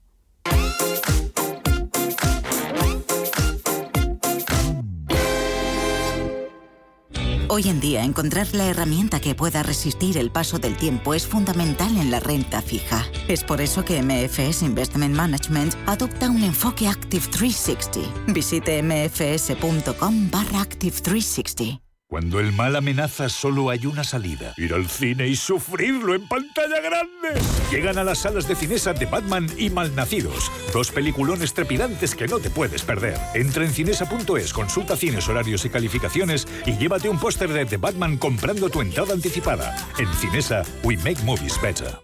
[7.47, 11.95] Hoy en día encontrar la herramienta que pueda resistir el paso del tiempo es fundamental
[11.95, 13.05] en la renta fija.
[13.27, 18.33] Es por eso que MFS Investment Management adopta un enfoque Active 360.
[18.33, 21.90] Visite mfs.com barra Active 360.
[22.11, 24.53] Cuando el mal amenaza solo hay una salida.
[24.57, 27.39] Ir al cine y sufrirlo en pantalla grande.
[27.71, 30.51] Llegan a las salas de Cinesa de Batman y Malnacidos.
[30.73, 33.17] Dos peliculones trepidantes que no te puedes perder.
[33.33, 38.17] Entra en cinesa.es, consulta cines, horarios y calificaciones y llévate un póster de The Batman
[38.17, 39.73] comprando tu entrada anticipada.
[39.97, 41.97] En Cinesa, we make movies better.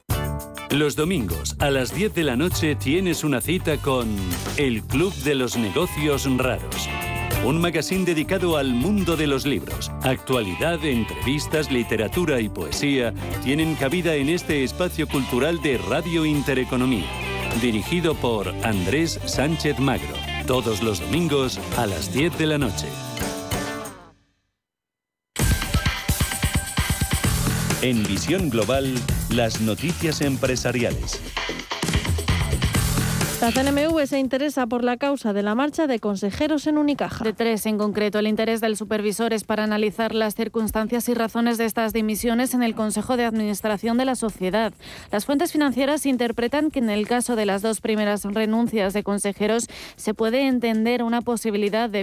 [0.70, 4.08] Los domingos a las 10 de la noche tienes una cita con
[4.56, 6.88] El Club de los Negocios Raros
[7.46, 9.92] un magazine dedicado al mundo de los libros.
[10.04, 17.08] Actualidad, entrevistas, literatura y poesía tienen cabida en este espacio cultural de Radio Intereconomía,
[17.62, 22.88] dirigido por Andrés Sánchez Magro, todos los domingos a las 10 de la noche.
[27.82, 28.96] En Visión Global,
[29.30, 31.22] las noticias empresariales.
[33.40, 37.24] La CNMV se interesa por la causa de la marcha de consejeros en Unicaja.
[37.24, 41.60] De tres en concreto, el interés del supervisor es para analizar las circunstancias y razones
[41.60, 44.74] de estas dimisiones en el Consejo de Administración de la sociedad.
[45.12, 49.68] Las fuentes financieras interpretan que en el caso de las dos primeras renuncias de consejeros
[49.98, 52.02] se puede entender una posibilidad de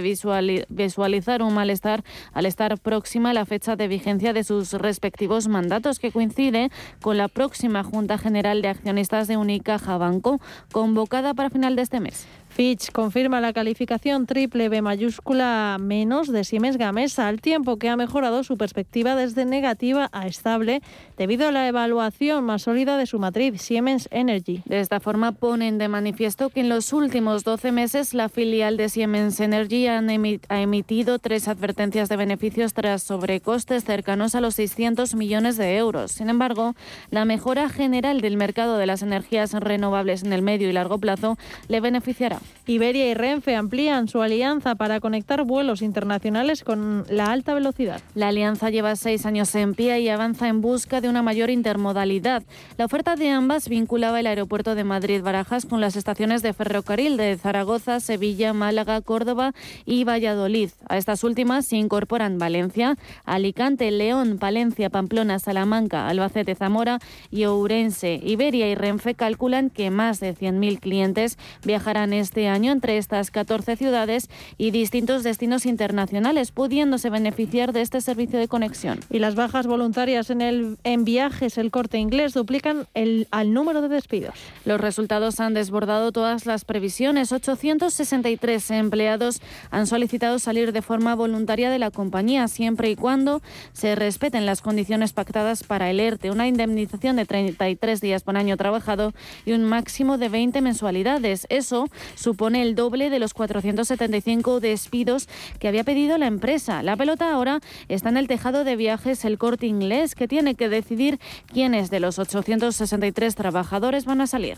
[0.69, 6.13] visualizar un malestar al estar próxima la fecha de vigencia de sus respectivos mandatos, que
[6.13, 6.71] coincide
[7.01, 10.39] con la próxima Junta General de Accionistas de Unicaja Banco,
[10.71, 12.27] convocada para final de este mes.
[12.55, 17.97] Fitch confirma la calificación triple B mayúscula menos de Siemens Gamesa, al tiempo que ha
[17.97, 20.81] mejorado su perspectiva desde negativa a estable
[21.17, 24.63] debido a la evaluación más sólida de su matriz, Siemens Energy.
[24.63, 28.87] De esta forma ponen de manifiesto que en los últimos 12 meses la filial de
[28.87, 35.57] Siemens Energy ha emitido tres advertencias de beneficios tras sobrecostes cercanos a los 600 millones
[35.57, 36.13] de euros.
[36.13, 36.73] Sin embargo,
[37.11, 41.37] la mejora general del mercado de las energías renovables en el medio y largo plazo
[41.67, 42.44] le beneficiará.
[42.67, 48.01] Iberia y Renfe amplían su alianza para conectar vuelos internacionales con la alta velocidad.
[48.15, 52.43] La alianza lleva seis años en pie y avanza en busca de una mayor intermodalidad.
[52.77, 57.37] La oferta de ambas vinculaba el aeropuerto de Madrid-Barajas con las estaciones de ferrocarril de
[57.37, 59.53] Zaragoza, Sevilla, Málaga, Córdoba
[59.85, 60.71] y Valladolid.
[60.89, 66.99] A estas últimas se incorporan Valencia, Alicante, León, Palencia, Pamplona, Salamanca, Albacete, Zamora
[67.31, 68.19] y Ourense.
[68.23, 73.31] Iberia y Renfe calculan que más de 100.000 clientes viajarán este este año entre estas
[73.31, 78.99] 14 ciudades y distintos destinos internacionales, pudiéndose beneficiar de este servicio de conexión.
[79.09, 83.81] Y las bajas voluntarias en, el, en viajes, el corte inglés, duplican el, al número
[83.81, 84.33] de despidos.
[84.65, 87.31] Los resultados han desbordado todas las previsiones.
[87.31, 93.95] 863 empleados han solicitado salir de forma voluntaria de la compañía, siempre y cuando se
[93.95, 99.13] respeten las condiciones pactadas para el ERTE, una indemnización de 33 días por año trabajado
[99.45, 101.47] y un máximo de 20 mensualidades.
[101.47, 101.87] Eso
[102.25, 106.81] supone el doble de los 475 despidos que había pedido la empresa.
[106.81, 110.67] La pelota ahora está en el tejado de viajes el corte inglés, que tiene que
[110.67, 111.19] decidir
[111.53, 114.57] quiénes de los 863 trabajadores van a salir.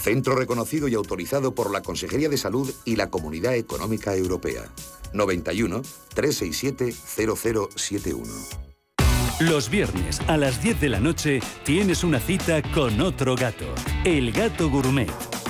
[0.00, 4.62] Centro reconocido y autorizado por la Consejería de Salud y la Comunidad Económica Europea.
[5.12, 5.82] 91
[6.14, 8.24] 367 0071.
[9.40, 13.66] Los viernes a las 10 de la noche tienes una cita con otro gato,
[14.04, 15.08] el gato gourmet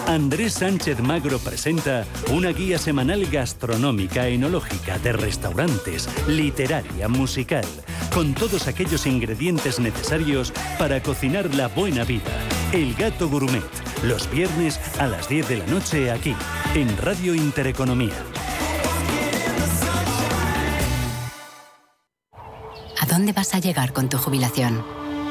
[0.08, 7.66] Andrés Sánchez Magro presenta una guía semanal gastronómica, enológica, de restaurantes, literaria, musical,
[8.14, 12.32] con todos aquellos ingredientes necesarios para cocinar la buena vida.
[12.72, 13.62] El Gato Gourmet,
[14.02, 16.34] los viernes a las 10 de la noche aquí,
[16.74, 18.14] en Radio Intereconomía.
[23.00, 24.84] ¿A dónde vas a llegar con tu jubilación?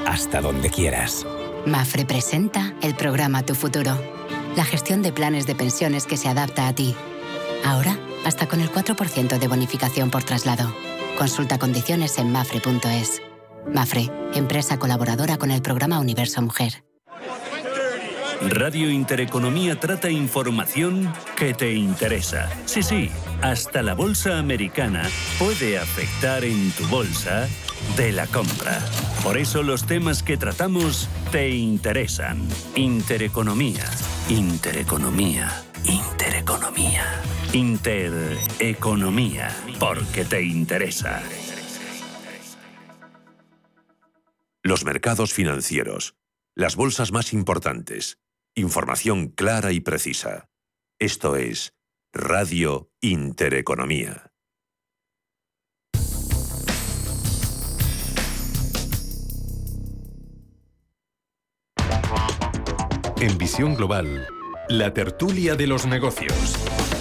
[0.06, 1.26] Hasta donde quieras.
[1.66, 3.98] Mafre presenta el programa Tu Futuro
[4.58, 6.96] la gestión de planes de pensiones que se adapta a ti.
[7.64, 10.74] Ahora, hasta con el 4% de bonificación por traslado.
[11.18, 13.22] Consulta condiciones en mafre.es.
[13.72, 16.87] Mafre, empresa colaboradora con el programa Universo Mujer.
[18.42, 22.50] Radio Intereconomía trata información que te interesa.
[22.66, 23.10] Sí, sí,
[23.42, 27.48] hasta la bolsa americana puede afectar en tu bolsa
[27.96, 28.80] de la compra.
[29.24, 32.48] Por eso los temas que tratamos te interesan.
[32.76, 33.86] Intereconomía,
[34.30, 37.06] intereconomía, intereconomía,
[37.54, 41.24] intereconomía, porque te interesa.
[44.62, 46.16] Los mercados financieros,
[46.54, 48.20] las bolsas más importantes,
[48.58, 50.50] información clara y precisa.
[51.00, 51.74] Esto es
[52.12, 54.32] Radio Intereconomía.
[63.20, 64.28] En Visión Global,
[64.70, 66.97] la tertulia de los negocios.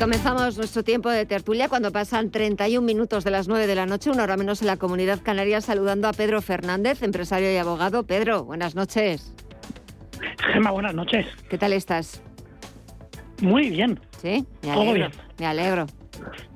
[0.00, 4.08] Comenzamos nuestro tiempo de tertulia cuando pasan 31 minutos de las 9 de la noche,
[4.08, 8.06] una hora menos en la comunidad canaria, saludando a Pedro Fernández, empresario y abogado.
[8.06, 9.34] Pedro, buenas noches.
[10.54, 11.26] Gemma, buenas noches.
[11.50, 12.22] ¿Qué tal estás?
[13.42, 14.00] Muy bien.
[14.22, 14.84] Sí, me alegro.
[14.84, 15.10] Todo bien.
[15.38, 15.86] Me alegro.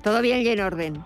[0.02, 1.04] Todo bien y en orden.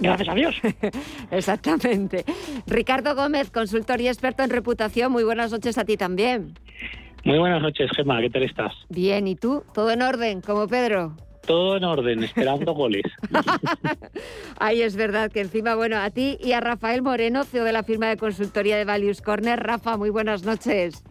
[0.00, 0.56] Gracias a Dios.
[1.30, 2.24] Exactamente.
[2.66, 5.12] Ricardo Gómez, consultor y experto en reputación.
[5.12, 6.54] Muy buenas noches a ti también.
[7.24, 8.20] Muy buenas noches, Gemma.
[8.20, 8.72] ¿Qué tal estás?
[8.88, 9.64] Bien, ¿y tú?
[9.74, 11.16] ¿Todo en orden, como Pedro?
[11.46, 13.02] Todo en orden, esperando goles.
[14.58, 17.82] Ay, es verdad que encima, bueno, a ti y a Rafael Moreno, CEO de la
[17.82, 19.58] firma de consultoría de Values Corner.
[19.58, 21.02] Rafa, muy buenas noches.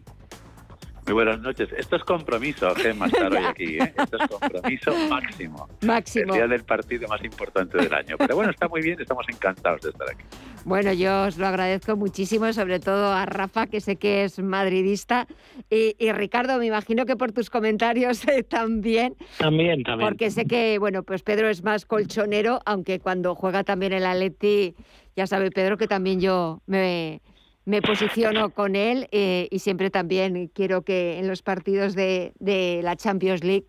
[1.10, 1.70] Muy buenas noches.
[1.76, 3.80] Esto es compromiso, Gemma, estar hoy aquí.
[3.80, 3.94] ¿eh?
[3.98, 5.68] Esto es compromiso máximo.
[5.82, 6.34] Máximo.
[6.36, 8.16] El día del partido más importante del año.
[8.20, 10.24] Pero bueno, está muy bien, estamos encantados de estar aquí.
[10.66, 15.26] Bueno, yo os lo agradezco muchísimo, sobre todo a Rafa, que sé que es madridista,
[15.68, 19.16] y, y Ricardo, me imagino que por tus comentarios eh, también.
[19.40, 20.08] También, también.
[20.08, 24.76] Porque sé que, bueno, pues Pedro es más colchonero, aunque cuando juega también el Atleti,
[25.16, 27.20] ya sabe Pedro que también yo me,
[27.66, 32.82] me posiciono con él eh, y siempre también quiero que en los partidos de, de
[32.84, 33.68] la Champions League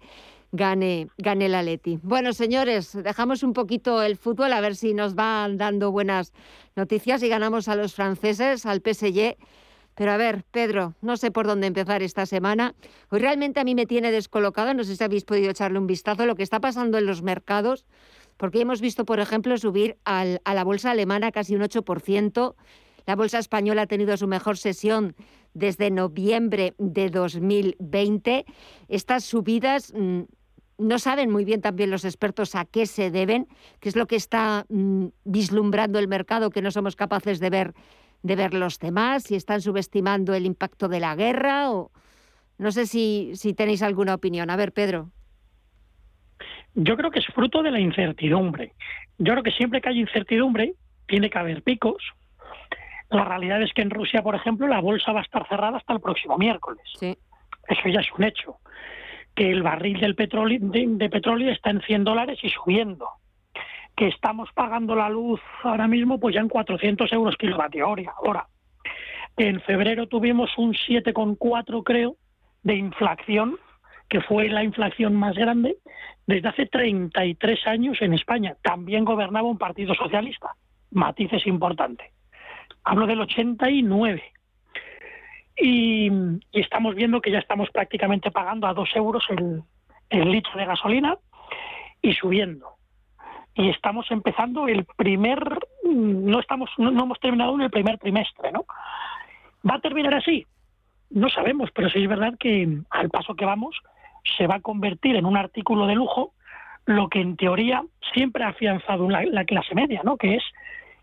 [0.52, 1.98] gane, gane el Atleti.
[2.02, 6.32] Bueno, señores, dejamos un poquito el fútbol a ver si nos van dando buenas
[6.76, 9.36] noticias y ganamos a los franceses, al PSG.
[9.94, 12.74] Pero a ver, Pedro, no sé por dónde empezar esta semana.
[13.10, 16.26] Hoy realmente a mí me tiene descolocado, no sé si habéis podido echarle un vistazo
[16.26, 17.84] lo que está pasando en los mercados,
[18.36, 22.54] porque hemos visto, por ejemplo, subir al, a la bolsa alemana casi un 8%.
[23.06, 25.14] La bolsa española ha tenido su mejor sesión
[25.54, 28.44] desde noviembre de 2020.
[28.88, 30.22] Estas subidas mm,
[30.78, 33.46] no saben muy bien también los expertos a qué se deben,
[33.80, 37.74] qué es lo que está mm, vislumbrando el mercado que no somos capaces de ver,
[38.22, 41.90] de ver los demás, si están subestimando el impacto de la guerra o
[42.58, 44.50] no sé si, si tenéis alguna opinión.
[44.50, 45.10] A ver, Pedro.
[46.74, 48.74] Yo creo que es fruto de la incertidumbre.
[49.18, 50.74] Yo creo que siempre que hay incertidumbre
[51.06, 52.02] tiene que haber picos.
[53.10, 55.92] La realidad es que en Rusia, por ejemplo, la bolsa va a estar cerrada hasta
[55.92, 56.82] el próximo miércoles.
[56.98, 57.16] Sí.
[57.68, 58.56] Eso ya es un hecho.
[59.34, 63.08] Que el barril del petróleo, de, de petróleo está en 100 dólares y subiendo.
[63.96, 68.46] Que estamos pagando la luz ahora mismo pues ya en 400 euros kilovatio hora.
[69.36, 72.16] Que en febrero tuvimos un 7,4 creo
[72.62, 73.58] de inflación,
[74.08, 75.78] que fue la inflación más grande
[76.26, 78.56] desde hace 33 años en España.
[78.62, 80.54] También gobernaba un partido socialista.
[80.92, 82.12] Matices importante.
[82.84, 84.22] Hablo del 89.
[85.56, 89.62] Y, y, estamos viendo que ya estamos prácticamente pagando a dos euros el,
[90.10, 91.16] litro de gasolina
[92.00, 92.74] y subiendo.
[93.54, 98.64] Y estamos empezando el primer, no estamos, no, hemos terminado aún el primer trimestre, ¿no?
[99.68, 100.46] ¿Va a terminar así?
[101.10, 103.76] No sabemos, pero sí es verdad que al paso que vamos
[104.38, 106.32] se va a convertir en un artículo de lujo
[106.86, 107.82] lo que en teoría
[108.14, 110.16] siempre ha afianzado la, la clase media, ¿no?
[110.16, 110.42] Que es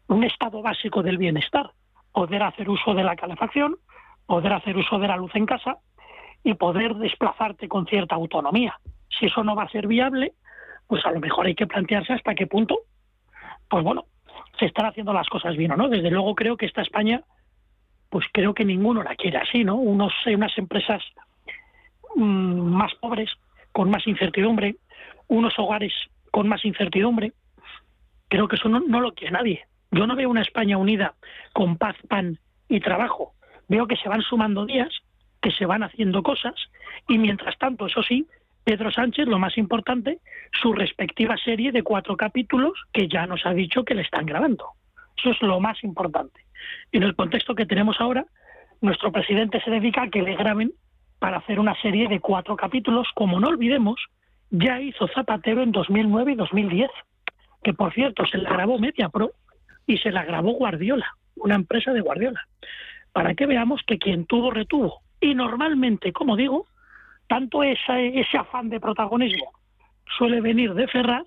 [0.08, 1.72] un estado básico del bienestar,
[2.12, 3.78] poder hacer uso de la calefacción,
[4.26, 5.78] poder hacer uso de la luz en casa
[6.44, 8.80] y poder desplazarte con cierta autonomía.
[9.10, 10.34] Si eso no va a ser viable,
[10.88, 12.80] pues a lo mejor hay que plantearse hasta qué punto,
[13.70, 14.06] pues bueno,
[14.60, 15.90] se están haciendo las cosas bien o no.
[15.90, 17.22] Desde luego creo que esta España
[18.10, 19.76] pues creo que ninguno la quiere así, ¿no?
[19.76, 21.04] Unos, unas empresas
[22.16, 23.30] mm, más pobres,
[23.74, 24.78] con más incertidumbre,
[25.28, 25.94] unos hogares
[26.32, 27.34] con más incertidumbre.
[28.30, 29.68] Creo que eso no lo quiere nadie.
[29.92, 31.14] Yo no veo una España unida
[31.54, 33.34] con paz, pan y trabajo.
[33.68, 34.90] Veo que se van sumando días,
[35.42, 36.56] que se van haciendo cosas
[37.08, 38.28] y mientras tanto, eso sí,
[38.64, 40.20] Pedro Sánchez, lo más importante,
[40.62, 44.66] su respectiva serie de cuatro capítulos que ya nos ha dicho que le están grabando.
[45.16, 46.42] Eso es lo más importante.
[46.92, 48.26] En el contexto que tenemos ahora,
[48.82, 50.74] nuestro presidente se dedica a que le graben
[51.20, 54.00] para hacer una serie de cuatro capítulos, como no olvidemos,
[54.50, 56.92] ya hizo Zapatero en 2009 y 2010,
[57.64, 59.32] que por cierto se la grabó Media Pro
[59.88, 62.42] y se la grabó Guardiola, una empresa de Guardiola,
[63.14, 65.02] para que veamos que quien tuvo retuvo.
[65.20, 66.68] Y normalmente, como digo,
[67.28, 69.52] tanto ese, ese afán de protagonismo
[70.18, 71.26] suele venir de Ferraz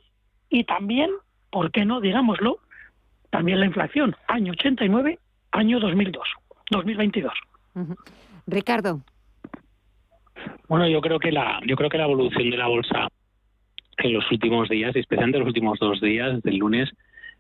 [0.49, 1.11] y también,
[1.51, 2.01] ¿por qué no?
[2.01, 2.59] Digámoslo,
[3.31, 5.19] también la inflación, año 89,
[5.53, 6.23] año 2002,
[6.71, 7.33] 2022.
[8.47, 9.01] Ricardo.
[10.69, 13.09] Bueno, yo creo que la yo creo que la evolución de la bolsa
[13.99, 16.91] en los últimos días, especialmente en los últimos dos días del lunes,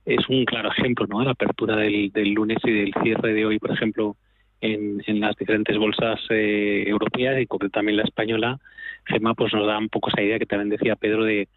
[0.04, 1.22] es un claro ejemplo, ¿no?
[1.22, 4.16] La apertura del, lunes y del cierre de hoy, por ejemplo,
[4.60, 8.58] en, las diferentes bolsas eh, europeas y también la española,
[9.04, 11.48] Gema, pues nos da un poco esa idea que también decía Pedro de,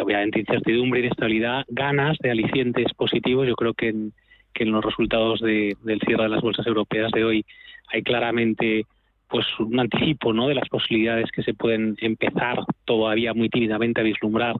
[0.00, 3.46] obviamente incertidumbre, inestabilidad, ganas de alicientes positivos.
[3.46, 4.12] Yo creo que en,
[4.54, 7.44] que en los resultados del cierre de las bolsas europeas de hoy
[7.92, 8.84] hay claramente
[9.28, 10.48] pues un anticipo ¿no?
[10.48, 14.56] de las posibilidades que se pueden empezar todavía muy tímidamente a vislumbrar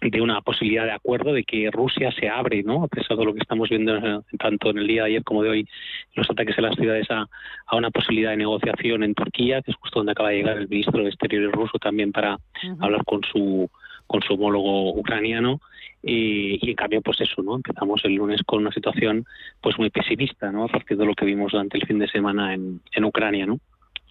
[0.00, 2.84] de una posibilidad de acuerdo de que Rusia se abre, ¿no?
[2.84, 5.42] A pesar de lo que estamos viendo eh, tanto en el día de ayer como
[5.42, 5.68] de hoy,
[6.14, 7.28] los ataques a las ciudades, a,
[7.72, 11.02] una posibilidad de negociación en Turquía, que es justo donde acaba de llegar el ministro
[11.02, 12.38] de Exteriores ruso también para
[12.80, 13.68] hablar con su
[14.06, 15.60] con su homólogo ucraniano.
[16.02, 19.26] Y, en cambio pues eso no empezamos el lunes con una situación
[19.60, 22.54] pues muy pesimista no a partir de lo que vimos durante el fin de semana
[22.54, 23.60] en, en Ucrania no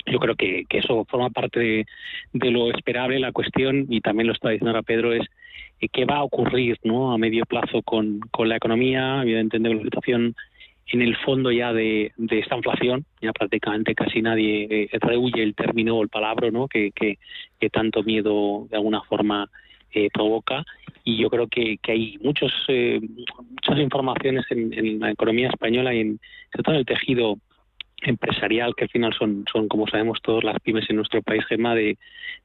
[0.05, 1.85] yo creo que, que eso forma parte de,
[2.33, 3.19] de, lo esperable.
[3.19, 5.27] La cuestión y también lo está diciendo ahora Pedro es
[5.87, 7.13] qué va a ocurrir ¿no?
[7.13, 10.35] a medio plazo con, con la economía, evidentemente la situación
[10.91, 15.55] en el fondo ya de, de, esta inflación, ya prácticamente casi nadie eh, rehuye el
[15.55, 16.67] término o el palabra ¿no?
[16.67, 17.17] que, que,
[17.69, 19.47] tanto miedo de alguna forma
[19.93, 20.65] eh, provoca
[21.03, 22.99] y yo creo que, que hay muchos eh,
[23.51, 26.19] muchas informaciones en, en, la economía española y en,
[26.63, 27.37] todo en el tejido
[28.03, 31.75] empresarial, que al final son, son como sabemos todos las pymes en nuestro país, Gema,
[31.75, 31.97] de,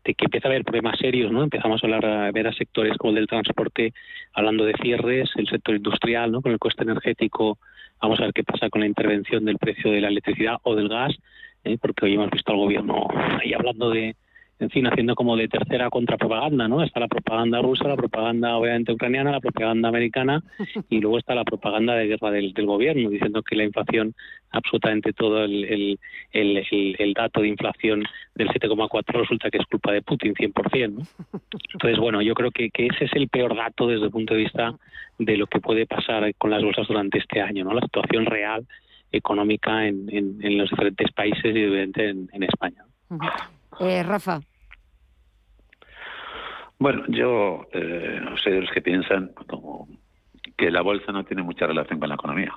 [0.05, 1.43] de que empieza a haber problemas serios, ¿no?
[1.43, 3.93] Empezamos a hablar a ver a sectores como el del transporte,
[4.33, 6.43] hablando de cierres, el sector industrial, ¿no?
[6.43, 7.59] Con el coste energético,
[8.01, 10.89] vamos a ver qué pasa con la intervención del precio de la electricidad o del
[10.89, 11.15] gas,
[11.65, 11.79] ¿eh?
[11.81, 13.09] porque hoy hemos visto al gobierno
[13.41, 14.17] ahí hablando de,
[14.61, 16.83] en fin, haciendo como de tercera contrapropaganda, ¿no?
[16.83, 20.43] Está la propaganda rusa, la propaganda obviamente ucraniana, la propaganda americana
[20.91, 24.15] y luego está la propaganda de guerra del, gobierno, diciendo que la inflación,
[24.51, 25.99] absolutamente todo el,
[26.33, 31.03] el, dato de inflación del 7,4 resulta que es culpa de Putin 100%, ¿no?
[31.73, 34.41] Entonces, bueno, yo creo que, que ese es el peor dato desde el punto de
[34.41, 34.75] vista
[35.19, 37.75] de lo que puede pasar con las bolsas durante este año, ¿no?
[37.75, 38.67] La situación real
[39.11, 42.85] económica en, en, los diferentes países y en, en España.
[43.81, 44.41] Eh, Rafa.
[46.79, 49.89] Bueno, yo eh, soy de los que piensan como
[50.57, 52.53] que la bolsa no tiene mucha relación con la economía.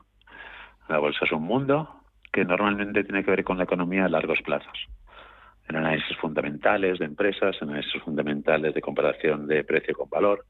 [0.90, 2.02] La bolsa es un mundo
[2.32, 4.88] que normalmente tiene que ver con la economía a largos plazos.
[5.68, 10.46] En análisis fundamentales de empresas, en análisis fundamentales de comparación de precio con valor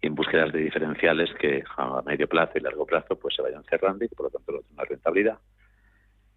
[0.00, 3.64] y en búsquedas de diferenciales que a medio plazo y largo plazo pues se vayan
[3.64, 5.38] cerrando y por lo tanto no tenga rentabilidad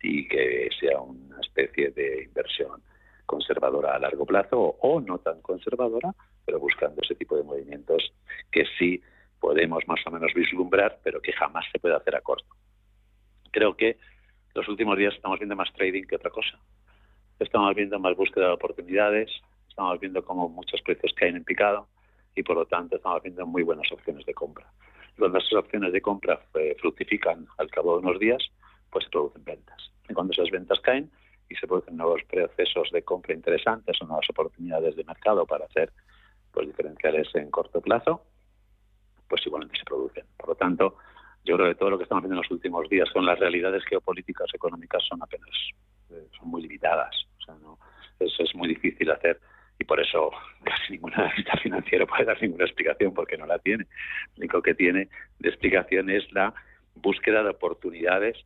[0.01, 2.81] y que sea una especie de inversión
[3.27, 6.15] conservadora a largo plazo o, no tan conservadora,
[6.45, 8.11] pero buscando ese tipo de movimientos
[8.51, 9.01] que sí
[9.39, 12.55] podemos más o menos vislumbrar, pero que jamás se puede hacer a corto.
[13.51, 13.97] Creo que
[14.55, 16.57] los últimos días estamos viendo más trading que otra cosa.
[17.37, 19.29] Estamos viendo más búsqueda de oportunidades,
[19.69, 21.87] estamos viendo cómo muchos precios caen en picado
[22.33, 24.65] y por lo tanto estamos viendo muy buenas opciones de compra.
[25.17, 26.39] Cuando esas opciones de compra
[26.79, 28.41] fructifican al cabo de unos días,
[28.89, 29.91] pues se producen ventas.
[30.09, 31.11] Y cuando esas ventas caen,
[31.49, 35.91] y se producen nuevos procesos de compra interesantes o nuevas oportunidades de mercado para hacer
[36.51, 38.23] pues diferenciales en corto plazo,
[39.27, 40.25] pues igualmente se producen.
[40.37, 40.97] Por lo tanto,
[41.43, 43.83] yo creo que todo lo que estamos viendo en los últimos días con las realidades
[43.85, 45.49] geopolíticas económicas son apenas
[46.09, 47.15] eh, son muy limitadas.
[47.39, 47.77] O sea, no,
[48.19, 49.39] es, es muy difícil hacer
[49.79, 50.31] y por eso
[50.63, 53.85] casi ninguna analista financiero puede dar ninguna explicación porque no la tiene.
[54.35, 56.53] Lo único que tiene de explicación es la
[56.95, 58.37] búsqueda de oportunidades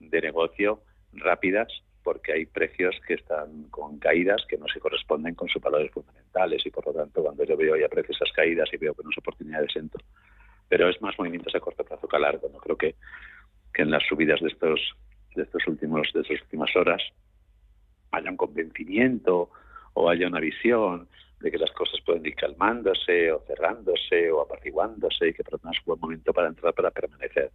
[0.00, 0.82] de negocio
[1.12, 1.68] rápidas
[2.10, 6.66] porque hay precios que están con caídas que no se corresponden con sus valores fundamentales
[6.66, 9.76] y por lo tanto cuando yo veo ya precios esas caídas y veo buenas oportunidades
[9.76, 10.04] entro.
[10.68, 12.50] Pero es más movimientos a corto plazo que a largo.
[12.52, 12.96] No creo que,
[13.72, 14.80] que en las subidas de estos
[15.36, 17.00] de estos últimos de estas últimas horas
[18.10, 19.50] haya un convencimiento
[19.94, 21.06] o haya una visión
[21.38, 25.70] de que las cosas pueden ir calmándose o cerrándose o apaciguándose y que por lo
[25.70, 27.52] es un buen momento para entrar para permanecer.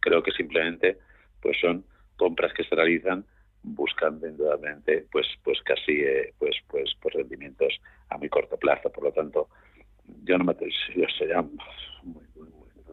[0.00, 0.98] Creo que simplemente
[1.40, 1.84] pues son
[2.16, 3.24] compras que se realizan
[3.62, 8.90] buscando indudablemente pues pues casi eh, pues pues pues rendimientos a muy corto plazo.
[8.90, 9.48] Por lo tanto
[10.24, 11.42] yo no me yo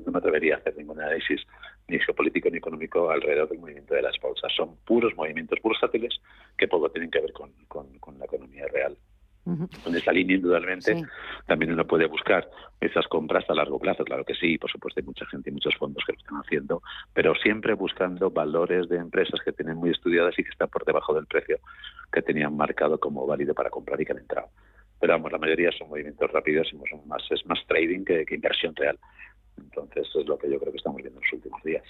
[0.05, 1.41] no me atrevería a hacer ningún análisis
[1.87, 4.53] ni geopolítico ni económico alrededor del movimiento de las bolsas.
[4.55, 6.21] Son puros movimientos bursátiles
[6.57, 8.97] que poco tienen que ver con, con la economía real
[9.85, 11.03] en esa línea, indudablemente,
[11.47, 15.05] también uno puede buscar esas compras a largo plazo, claro que sí, por supuesto hay
[15.05, 16.81] mucha gente y muchos fondos que lo están haciendo,
[17.13, 21.13] pero siempre buscando valores de empresas que tienen muy estudiadas y que están por debajo
[21.13, 21.59] del precio
[22.11, 24.49] que tenían marcado como válido para comprar y que han entrado.
[24.99, 28.75] Pero vamos, la mayoría son movimientos rápidos y son más, es más trading que, inversión
[28.75, 28.99] real.
[29.57, 31.83] Entonces, eso es lo que yo creo que estamos viendo en los últimos días.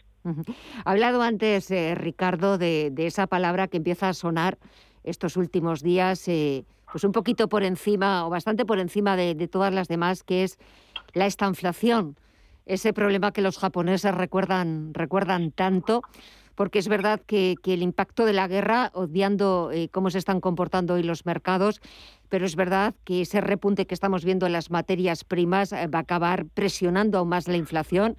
[0.85, 4.57] Ha hablado antes, eh, Ricardo, de, esa palabra que empieza a sonar
[5.03, 6.27] estos últimos días.
[6.27, 10.43] Eh, pues un poquito por encima o bastante por encima de, todas las demás, que
[10.43, 10.57] es
[11.13, 12.17] la estanflación,
[12.65, 16.01] ese problema que los japoneses recuerdan, recuerdan tanto,
[16.55, 20.95] porque es verdad que, el impacto de la guerra, odiando eh, cómo se están comportando
[20.95, 21.81] hoy los mercados,
[22.27, 25.99] pero es verdad que ese repunte que estamos viendo en las materias primas eh, va
[25.99, 28.17] a acabar presionando aún más la inflación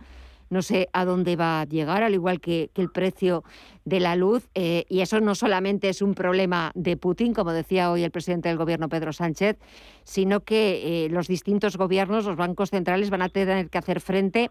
[0.50, 3.44] no sé a dónde va a llegar, al igual que, el precio
[3.84, 4.48] de la luz.
[4.54, 8.48] Eh, y eso no solamente es un problema de Putin, como decía hoy el presidente
[8.48, 9.58] del gobierno Pedro Sánchez,
[10.04, 14.50] sino que eh, los distintos gobiernos, los bancos centrales, van a tener que hacer frente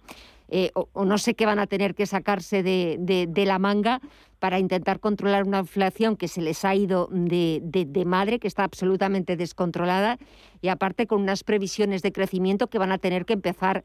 [0.51, 4.01] eh, o, no sé qué van a tener que sacarse de, la manga
[4.39, 8.63] para intentar controlar una inflación que se les ha ido de, de, madre, que está
[8.63, 10.17] absolutamente descontrolada
[10.61, 13.83] y aparte con unas previsiones de crecimiento que van a tener que empezar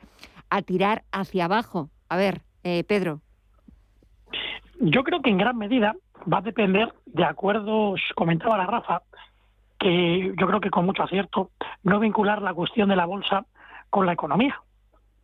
[0.48, 1.90] a tirar hacia abajo.
[2.14, 3.22] A ver, eh, Pedro.
[4.78, 5.96] Yo creo que en gran medida
[6.32, 9.02] va a depender, de acuerdo, comentaba la Rafa,
[9.80, 11.50] que yo creo que con mucho acierto,
[11.82, 13.46] no vincular la cuestión de la bolsa
[13.90, 14.62] con la economía,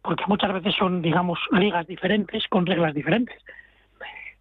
[0.02, 3.40] porque muchas veces son, digamos, ligas diferentes con reglas diferentes.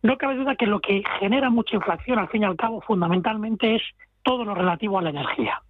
[0.02, 3.76] No cabe duda que lo que genera mucha inflación, al fin y al cabo, fundamentalmente
[3.76, 3.84] es
[4.24, 5.62] todo lo relativo a la energía.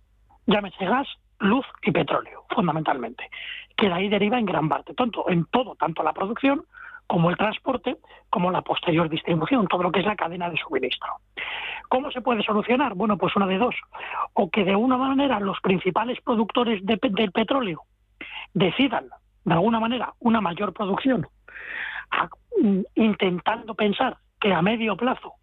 [0.46, 1.10] Llámese gas,
[1.40, 3.30] luz y petróleo, fundamentalmente,
[3.76, 6.64] que de ahí deriva en gran parte, tanto en todo, tanto la producción
[7.08, 7.98] como el transporte,
[8.30, 11.10] como la posterior distribución, todo lo que es la cadena de suministro.
[11.88, 12.94] ¿Cómo se puede solucionar?
[12.94, 13.74] Bueno, pues una de dos.
[14.34, 17.82] O que de una manera los principales productores del petróleo
[18.54, 19.08] decidan,
[19.44, 21.26] de alguna manera, una mayor producción,
[22.94, 25.34] intentando pensar que a medio plazo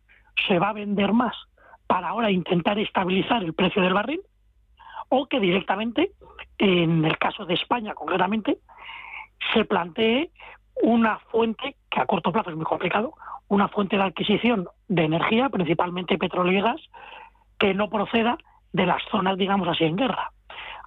[0.47, 1.35] se va a vender más
[1.89, 4.21] para ahora intentar estabilizar el precio del barril,
[5.09, 6.13] o que directamente,
[6.59, 8.59] en el caso de España concretamente,
[9.53, 10.31] se plantee
[10.83, 13.15] una fuente, que a corto plazo es muy complicado,
[13.49, 16.81] una fuente de adquisición de energía, principalmente petróleo y gas,
[17.59, 18.39] que no proceda
[18.73, 20.33] de las zonas, digamos así, en guerra.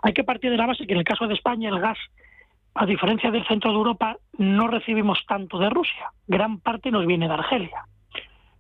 [0.02, 1.98] Hay que partir de la base que en el caso de España el gas,
[2.76, 6.12] a diferencia del centro de Europa, no recibimos tanto de Rusia.
[6.28, 7.86] Gran parte nos viene de Argelia.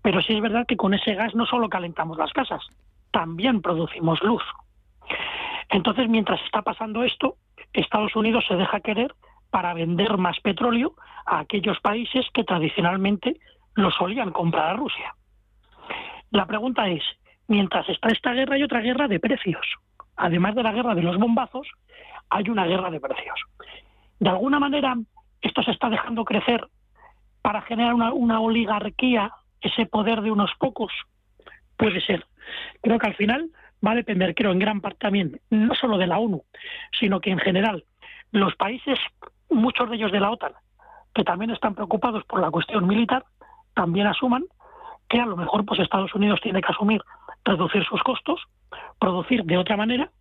[0.02, 2.66] Pero sí es verdad que con ese gas no solo calentamos las casas,
[3.12, 4.44] también producimos luz.
[5.70, 7.36] Entonces, mientras está pasando esto,
[7.74, 9.14] Estados Unidos se deja querer
[9.50, 10.94] para vender más petróleo
[11.26, 13.40] a aquellos países que tradicionalmente
[13.76, 15.14] lo solían comprar a Rusia.
[16.32, 17.04] La pregunta es,
[17.48, 19.66] mientras está esta guerra hay otra guerra de precios.
[20.16, 21.68] Además de la guerra de los bombazos,
[22.30, 23.40] hay una guerra de precios.
[24.20, 24.96] De alguna manera,
[25.42, 26.68] esto se está dejando crecer
[27.42, 30.92] para generar una, una oligarquía, ese poder de unos pocos.
[31.78, 32.26] Puede ser.
[32.82, 33.50] Creo que al final
[33.86, 36.44] va a depender, creo, en gran parte también, no solo de la ONU,
[37.00, 37.84] sino que en general
[38.32, 39.00] los países,
[39.50, 40.54] muchos de ellos de la OTAN,
[41.14, 43.26] que también están preocupados por la cuestión militar,
[43.74, 44.44] también asuman
[45.08, 47.02] que a lo mejor pues Estados Unidos tiene que asumir
[47.44, 48.42] reducir sus costos,
[49.00, 50.12] producir de otra manera.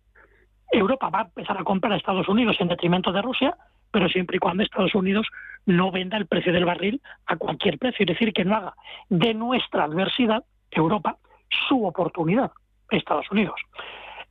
[0.71, 3.55] Europa va a empezar a comprar a Estados Unidos en detrimento de Rusia,
[3.91, 5.27] pero siempre y cuando Estados Unidos
[5.65, 8.73] no venda el precio del barril a cualquier precio, es decir, que no haga
[9.09, 11.17] de nuestra adversidad, Europa,
[11.67, 12.51] su oportunidad.
[12.91, 13.59] Estados Unidos.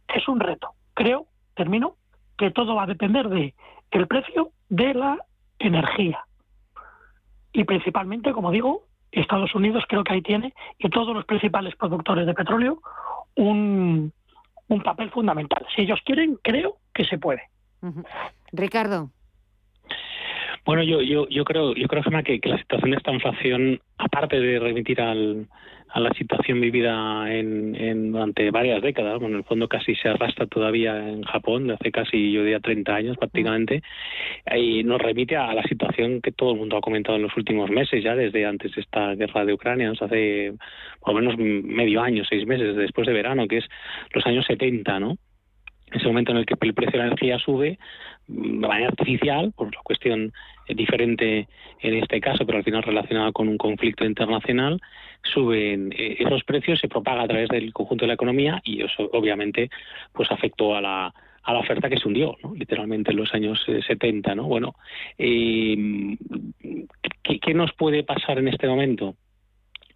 [0.08, 0.70] Es un reto.
[0.94, 1.96] Creo, termino,
[2.36, 3.54] que todo va a depender de
[3.90, 5.18] el precio de la
[5.58, 6.24] energía.
[7.52, 12.26] Y principalmente, como digo, Estados Unidos creo que ahí tiene, y todos los principales productores
[12.26, 12.80] de petróleo,
[13.34, 14.12] un,
[14.68, 15.66] un papel fundamental.
[15.74, 17.42] Si ellos quieren, creo que se puede.
[18.52, 19.10] Ricardo.
[20.64, 25.00] Bueno, yo, yo, creo, yo creo que, la situación de esta inflación, aparte de remitir
[25.00, 25.48] al,
[25.90, 29.18] a la situación vivida en, durante varias décadas.
[29.20, 32.60] Bueno, en el fondo casi se arrastra todavía en Japón, de hace casi, yo diría,
[32.60, 33.82] 30 años prácticamente,
[34.54, 37.70] y nos remite a la situación que todo el mundo ha comentado en los últimos
[37.70, 40.52] meses, ya desde antes de esta guerra de Ucrania, nos hace
[41.00, 43.64] por lo menos medio año, seis meses después de verano, que es
[44.12, 45.16] los años 70, ¿no?
[45.92, 47.78] Ese momento en el que el precio de la energía sube
[48.26, 50.32] mm, de manera artificial, por una cuestión
[50.66, 51.48] eh, diferente
[51.80, 54.80] en este caso, pero al final relacionada con un conflicto internacional,
[55.22, 59.08] suben eh, esos precios, se propaga a través del conjunto de la economía y eso
[59.12, 59.70] obviamente
[60.12, 64.32] pues afectó a la, a la oferta que se hundió, literalmente en los años 70.
[64.32, 64.44] Eh, ¿no?
[64.44, 64.74] Bueno,
[65.16, 66.16] ¿qué,
[67.40, 69.14] ¿qué nos puede pasar en este momento?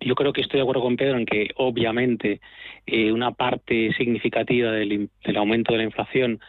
[0.05, 2.41] Yo creo que estoy de acuerdo con Pedro en que obviamente
[2.87, 6.41] eh, una parte significativa del, aumento de la inflación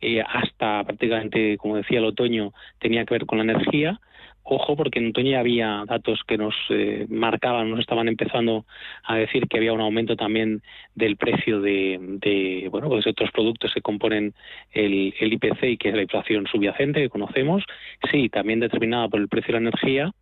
[0.00, 4.00] eh, hasta prácticamente, como decía, el otoño tenía que ver con la energía.
[4.44, 8.66] Ojo, porque en otoño ya había datos que nos eh, marcaban, nos estaban empezando
[9.04, 10.62] a decir que había un aumento también
[10.96, 14.34] del precio de, bueno, pues otros productos que componen
[14.72, 17.62] el, el IPC y que es la inflación subyacente que conocemos.
[18.10, 20.12] Sí, también determinada por el precio de la energía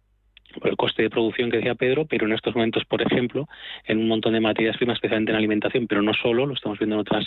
[0.64, 3.48] el coste de producción que decía Pedro, pero en estos momentos, por ejemplo,
[3.84, 6.96] en un montón de materias primas, especialmente en alimentación, pero no solo, lo estamos viendo
[6.96, 7.26] en otras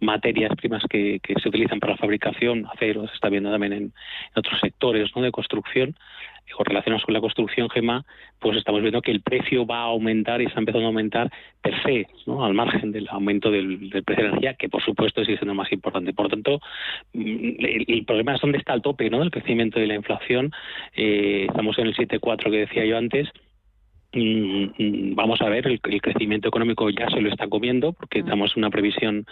[0.00, 3.92] materias primas que, se utilizan para la fabricación, acero, se está viendo también en,
[4.34, 5.22] otros sectores ¿no?
[5.22, 5.96] de construcción,
[6.66, 8.04] relacionados con la construcción, GEMA,
[8.38, 11.30] pues estamos viendo que el precio va a aumentar y está empezando a aumentar
[11.60, 12.44] per se, ¿no?
[12.44, 16.12] al margen del aumento del, precio de energía, que por supuesto sigue siendo más importante.
[16.12, 16.60] Por lo tanto,
[17.12, 19.20] mm, el, problema es dónde está el tope ¿no?
[19.20, 20.52] del crecimiento de la inflación.
[20.94, 23.28] Eh, estamos en el 7,4 que decía yo antes
[24.14, 28.70] vamos a ver, el, crecimiento económico ya se lo está comiendo, porque estamos en una
[28.70, 29.26] previsión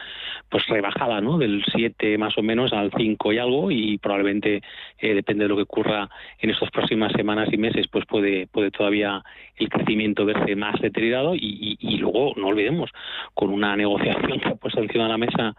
[0.49, 1.37] pues rebajada, ¿no?
[1.37, 4.63] Del 7 más o menos al 5 y algo, y probablemente,
[4.99, 6.09] eh, depende de lo que ocurra
[6.39, 9.23] en estas próximas semanas y meses, pues puede, puede todavía
[9.57, 12.91] el crecimiento verse más deteriorado, y, y, luego, no olvidemos,
[13.35, 15.55] con una negociación que ha puesto encima de la mesa,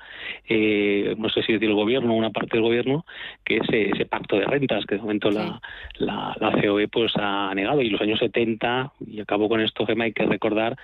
[0.50, 3.06] eh, no sé si es del gobierno o una parte del gobierno,
[3.46, 5.62] que es ese pacto de rentas, que de momento la,
[6.00, 10.06] la, la COE pues ha negado, y los años 70 y acabo con esto, Gemma,
[10.06, 10.76] hay que recordar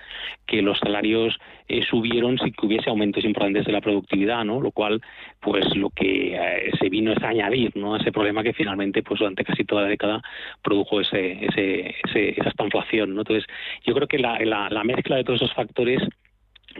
[0.46, 4.60] que los salarios eh, subieron sin que hubiese aumentos importantes de la productividad, ¿no?
[4.60, 5.00] Lo cual,
[5.40, 7.96] pues lo que eh, se vino es añadir, ¿no?
[7.96, 10.22] Ese problema que finalmente, pues durante casi toda la década
[10.62, 11.94] produjo ese, ese,
[12.38, 13.22] esa estanflación, ¿no?
[13.22, 13.46] Entonces,
[13.84, 14.38] yo creo que la,
[14.70, 16.02] la mezcla de todos esos factores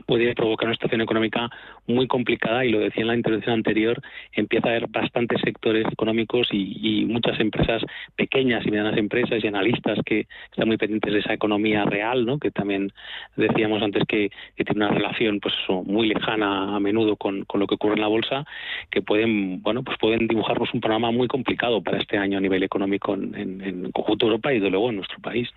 [0.07, 1.51] puede provocar una situación económica
[1.86, 4.01] muy complicada y lo decía en la intervención anterior,
[4.32, 7.82] empieza a haber bastantes sectores económicos y, muchas empresas
[8.16, 12.38] pequeñas y medianas empresas y analistas que están muy pendientes de esa economía real, ¿no?
[12.38, 12.92] que también
[13.36, 17.94] decíamos antes que, tiene una relación pues muy lejana a menudo con, lo que ocurre
[17.94, 18.44] en la bolsa,
[18.90, 22.62] que pueden bueno pues pueden dibujarnos un panorama muy complicado para este año a nivel
[22.62, 25.49] económico en, en, conjunto Europa y de luego en nuestro país.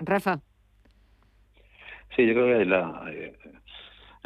[0.00, 0.40] Rafa.
[2.16, 3.34] Sí, yo creo que la, eh,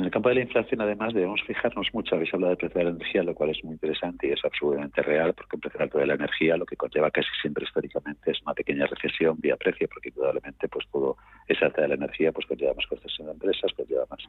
[0.03, 2.17] en el campo de la inflación, además, debemos fijarnos mucho.
[2.17, 5.01] Habéis hablado del precio de la energía, lo cual es muy interesante y es absolutamente
[5.01, 8.43] real, porque el precio alto de la energía lo que conlleva casi siempre históricamente es
[8.43, 12.47] una pequeña recesión vía precio, porque indudablemente pues todo ese alta de la energía pues
[12.47, 14.25] conlleva más costes en empresas, conlleva más,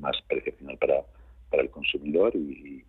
[0.00, 0.94] más precio final para,
[1.50, 2.84] para el consumidor y,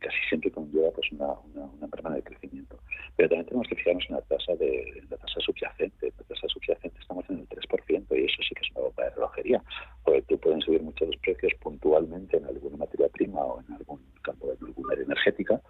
[0.00, 2.76] casi siempre conlleva pues una, una, una de crecimiento.
[3.14, 6.12] Pero también tenemos que fijarnos en la tasa de la tasa subyacente.
[6.18, 9.10] La tasa subyacente estamos en el 3% y eso sí que es una bomba de
[9.10, 9.62] relojería,
[10.04, 14.00] porque tú pueden subir mucho los precios puntualmente en alguna materia prima o en algún
[14.22, 15.60] campo de alguna energética,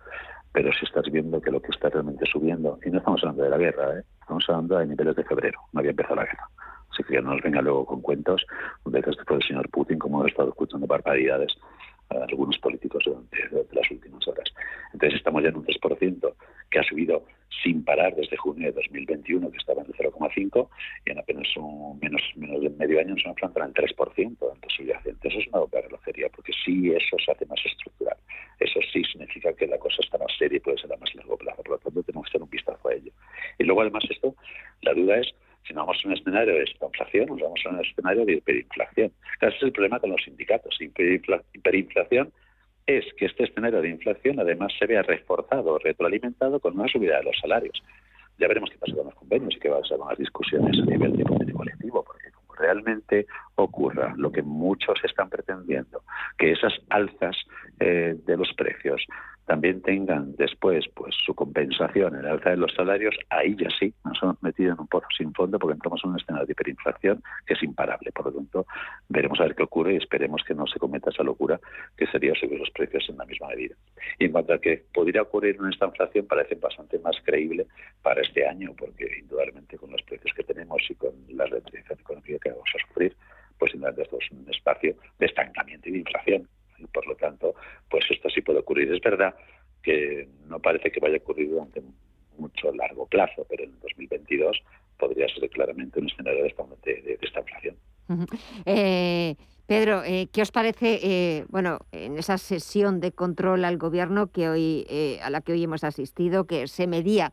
[0.53, 3.51] pero si estás viendo que lo que está realmente subiendo, y no estamos hablando de
[3.51, 4.03] la guerra, ¿eh?
[4.21, 6.49] estamos hablando de niveles de febrero, no había empezado la guerra.
[6.91, 8.45] Así que no nos venga luego con cuentos,
[8.85, 11.57] veces después del señor Putin, como he estado escuchando barbaridades
[12.17, 13.39] algunos políticos durante,
[13.73, 14.49] las últimas horas.
[14.93, 16.35] Entonces estamos ya en un 3%
[16.71, 17.25] que ha subido
[17.63, 20.69] sin parar desde junio de 2021, que estaba en el 0,5,
[21.07, 25.29] y en apenas un, menos, menos de medio año nos enfrentan al 3% de subyacente.
[25.29, 28.17] Eso es una doble relojería, porque sí eso se hace más estructural.
[28.59, 31.37] Eso sí significa que la cosa está más seria y puede ser a más largo
[31.37, 31.63] plazo.
[31.63, 33.13] Por lo tanto, tenemos que hacer un vistazo a ello.
[33.59, 34.35] Y luego, además, esto,
[34.83, 35.35] la duda es
[35.67, 39.13] si no vamos a un escenario de inflación, nos vamos a un escenario de hiperinflación.
[39.41, 40.77] Ese es el problema con los sindicatos.
[40.81, 42.33] Hiperinflación
[42.87, 47.25] es que este escenario de inflación además se vea reforzado, retroalimentado con una subida de
[47.25, 47.83] los salarios.
[48.39, 50.77] Ya veremos qué pasa con los convenios y qué va a ser con las discusiones
[50.81, 56.03] a nivel de convenio colectivo, porque como realmente ocurra lo que muchos están pretendiendo,
[56.39, 57.37] que esas alzas
[57.79, 59.07] eh, de los precios
[59.53, 63.93] también tengan después pues su compensación en el alza de los salarios, ahí ya sí
[64.03, 67.23] nos hemos metido en un pozo sin fondo porque entramos en un escenario de hiperinflación
[67.45, 68.11] que es imparable.
[68.13, 68.65] Por lo tanto,
[69.11, 71.61] veremos a ver qué ocurre y esperemos que no se cometa esa locura
[71.99, 73.75] que sería subir los precios en la misma medida.
[74.19, 77.67] Y en cuanto a que podría ocurrir una esta inflación, parece bastante más creíble
[78.01, 82.39] para este año porque indudablemente con los precios que tenemos y con la retención económica
[82.43, 83.15] que vamos a sufrir,
[83.59, 86.49] pues esto es un espacio de estancamiento y de inflación.
[86.79, 87.55] Y por lo tanto,
[87.91, 88.93] pues esto sí puede ocurrir.
[88.93, 89.35] Es verdad
[89.83, 91.83] que no parece que vaya a ocurrir durante
[92.39, 94.63] mucho largo plazo, pero en 2022
[94.99, 96.49] podría ser claramente un escenario de
[97.21, 97.77] esta, inflación.
[98.67, 99.35] eh,
[99.67, 104.49] Pedro, eh, ¿qué os parece, eh, bueno, en esa sesión de control al gobierno que
[104.49, 104.87] hoy,
[105.23, 107.33] a la que hoy hemos asistido, que se medía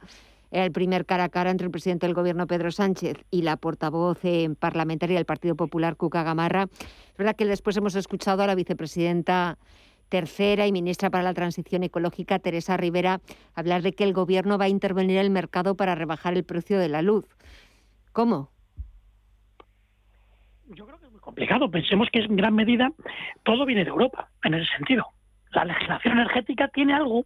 [0.52, 4.20] el primer cara a cara entre el presidente del gobierno Pedro Sánchez y la portavoz
[4.60, 6.64] parlamentaria del Partido Popular Cuca Gamarra?
[6.64, 9.58] Es verdad que después hemos escuchado a la vicepresidenta
[10.10, 13.22] tercera y ministra para la Transición Ecológica, Teresa Rivera,
[13.54, 16.80] hablar de que el gobierno va a intervenir en el mercado para rebajar el precio
[16.80, 17.26] de la luz.
[18.12, 18.50] ¿Cómo?
[20.70, 21.70] Yo creo que es muy complicado.
[21.70, 22.91] Pensemos que en gran medida
[23.43, 25.06] todo viene de Europa, en ese sentido.
[25.52, 27.26] La legislación energética tiene algo,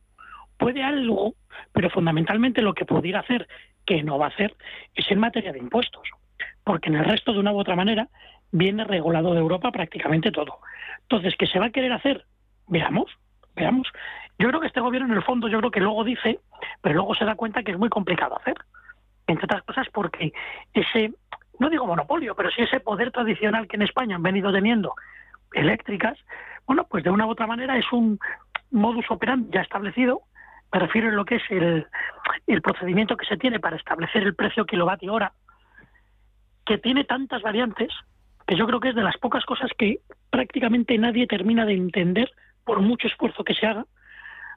[0.63, 1.35] puede algo,
[1.73, 3.47] pero fundamentalmente lo que pudiera hacer,
[3.85, 4.55] que no va a hacer,
[4.95, 6.07] es en materia de impuestos.
[6.63, 8.07] Porque en el resto, de una u otra manera,
[8.51, 10.59] viene regulado de Europa prácticamente todo.
[11.01, 12.25] Entonces, ¿qué se va a querer hacer?
[12.67, 13.11] Veamos,
[13.57, 13.89] veamos.
[14.39, 16.39] Yo creo que este gobierno, en el fondo, yo creo que luego dice,
[16.81, 18.55] pero luego se da cuenta que es muy complicado hacer.
[19.27, 20.31] Entre otras cosas porque
[20.73, 21.11] ese,
[21.59, 24.95] no digo monopolio, pero sí ese poder tradicional que en España han venido teniendo
[25.51, 26.17] eléctricas,
[26.65, 28.17] bueno, pues de una u otra manera es un
[28.71, 30.21] modus operandi ya establecido.
[30.73, 31.85] Me refiero en lo que es el,
[32.47, 35.33] el procedimiento que se tiene para establecer el precio kilovatio hora,
[36.65, 37.93] que tiene tantas variantes
[38.47, 39.99] que yo creo que es de las pocas cosas que
[40.31, 42.31] prácticamente nadie termina de entender
[42.63, 43.85] por mucho esfuerzo que se haga,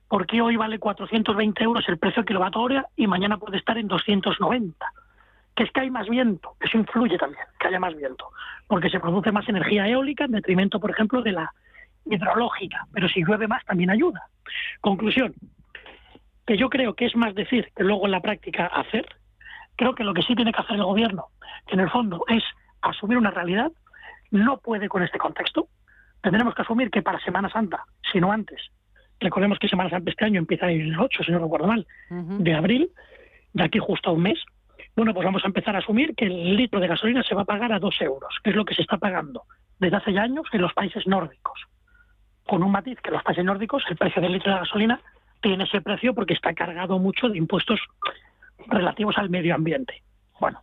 [0.08, 4.86] porque hoy vale 420 euros el precio kilovatio hora y mañana puede estar en 290.
[5.54, 8.28] Que es que hay más viento, eso influye también, que haya más viento,
[8.66, 11.52] porque se produce más energía eólica en detrimento, por ejemplo, de la
[12.04, 14.28] hidrológica, pero si llueve más también ayuda.
[14.80, 15.34] Conclusión,
[16.46, 19.06] que yo creo que es más decir que luego en la práctica hacer.
[19.76, 21.26] Creo que lo que sí tiene que hacer el gobierno,
[21.66, 22.42] que en el fondo es
[22.80, 23.72] asumir una realidad,
[24.30, 25.68] no puede con este contexto.
[26.22, 28.60] Tendremos que asumir que para Semana Santa, si no antes,
[29.20, 32.90] recordemos que Semana Santa este año empieza el 8, si no recuerdo mal, de abril,
[33.52, 34.38] de aquí justo a un mes,
[34.94, 37.46] bueno, pues vamos a empezar a asumir que el litro de gasolina se va a
[37.46, 39.42] pagar a dos euros, que es lo que se está pagando
[39.78, 41.60] desde hace ya años en los países nórdicos.
[42.46, 45.00] Con un matiz que en los países nórdicos el precio del litro de gasolina
[45.40, 47.80] tiene ese precio porque está cargado mucho de impuestos
[48.68, 50.02] relativos al medio ambiente.
[50.40, 50.60] Bueno,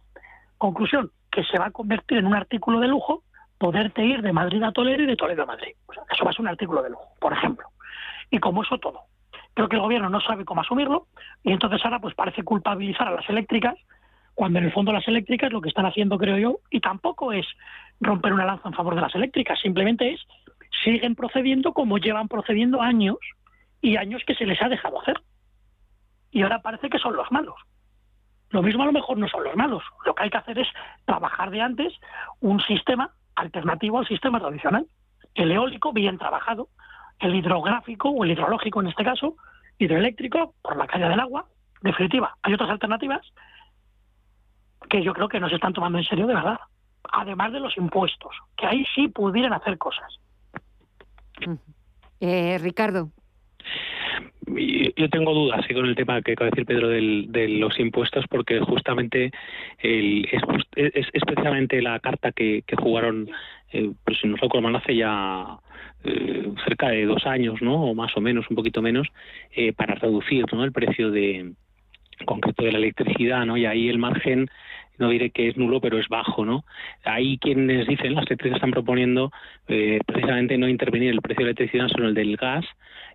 [0.57, 3.23] conclusión, que se va a convertir en un artículo de lujo
[3.57, 5.73] poderte ir de Madrid a Toledo y de Toledo a Madrid.
[6.11, 7.67] eso va a ser un artículo de lujo, por ejemplo.
[8.29, 9.01] Y como eso todo.
[9.53, 11.07] Creo que el gobierno no sabe cómo asumirlo
[11.43, 13.75] y entonces ahora pues parece culpabilizar a las eléctricas
[14.33, 17.45] cuando en el fondo las eléctricas lo que están haciendo, creo yo, y tampoco es
[18.01, 20.21] romper una lanza en favor de las eléctricas, simplemente es
[20.83, 23.17] siguen procediendo como llevan procediendo años
[23.83, 25.21] y años que se les ha dejado hacer.
[26.31, 27.55] Y ahora parece que son los malos.
[28.49, 29.83] Lo mismo a lo mejor no son los malos.
[30.05, 30.67] Lo que hay que hacer es
[31.05, 31.93] trabajar de antes
[32.39, 34.87] un sistema alternativo al sistema tradicional.
[35.35, 36.69] El eólico bien trabajado,
[37.19, 39.35] el hidrográfico o el hidrológico en este caso,
[39.77, 41.45] hidroeléctrico por la calle del agua.
[41.81, 43.21] Definitiva, hay otras alternativas
[44.89, 46.59] que yo creo que no se están tomando en serio de verdad.
[47.11, 50.19] Además de los impuestos, que ahí sí pudieran hacer cosas.
[52.21, 53.09] Eh, Ricardo.
[54.45, 58.59] Yo tengo dudas con el tema que acaba de decir Pedro de los impuestos, porque
[58.59, 59.31] justamente
[59.79, 60.27] el,
[60.75, 63.29] es, precisamente la carta que, jugaron,
[63.71, 65.59] eh, pues si no recuerdo hace ya
[66.03, 67.85] eh, cerca de dos años, ¿no?
[67.85, 69.07] o más o menos, un poquito menos,
[69.55, 70.63] eh, para reducir ¿no?
[70.63, 71.53] el precio de
[72.25, 73.57] concreto de la electricidad, ¿no?
[73.57, 74.49] Y ahí el margen
[74.97, 76.63] no diré que es nulo, pero es bajo, ¿no?
[77.03, 79.31] Ahí quienes dicen, las eléctricas están proponiendo
[79.67, 82.65] eh, precisamente no intervenir el precio de la electricidad, sino el del gas,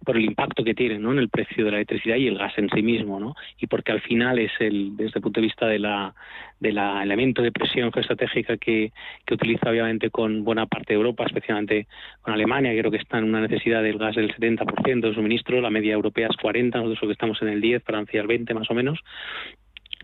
[0.05, 1.13] por el impacto que tiene ¿no?
[1.13, 3.35] en el precio de la electricidad y el gas en sí mismo, ¿no?
[3.59, 6.15] Y porque al final es el, desde el punto de vista de la,
[6.61, 8.93] de la elemento de presión geoestratégica que,
[9.25, 11.87] que utiliza obviamente con buena parte de Europa, especialmente
[12.23, 15.71] con Alemania, creo que está en una necesidad del gas del 70% de suministro, la
[15.71, 18.75] media europea es 40, nosotros que estamos en el 10, Francia el 20 más o
[18.75, 19.01] menos,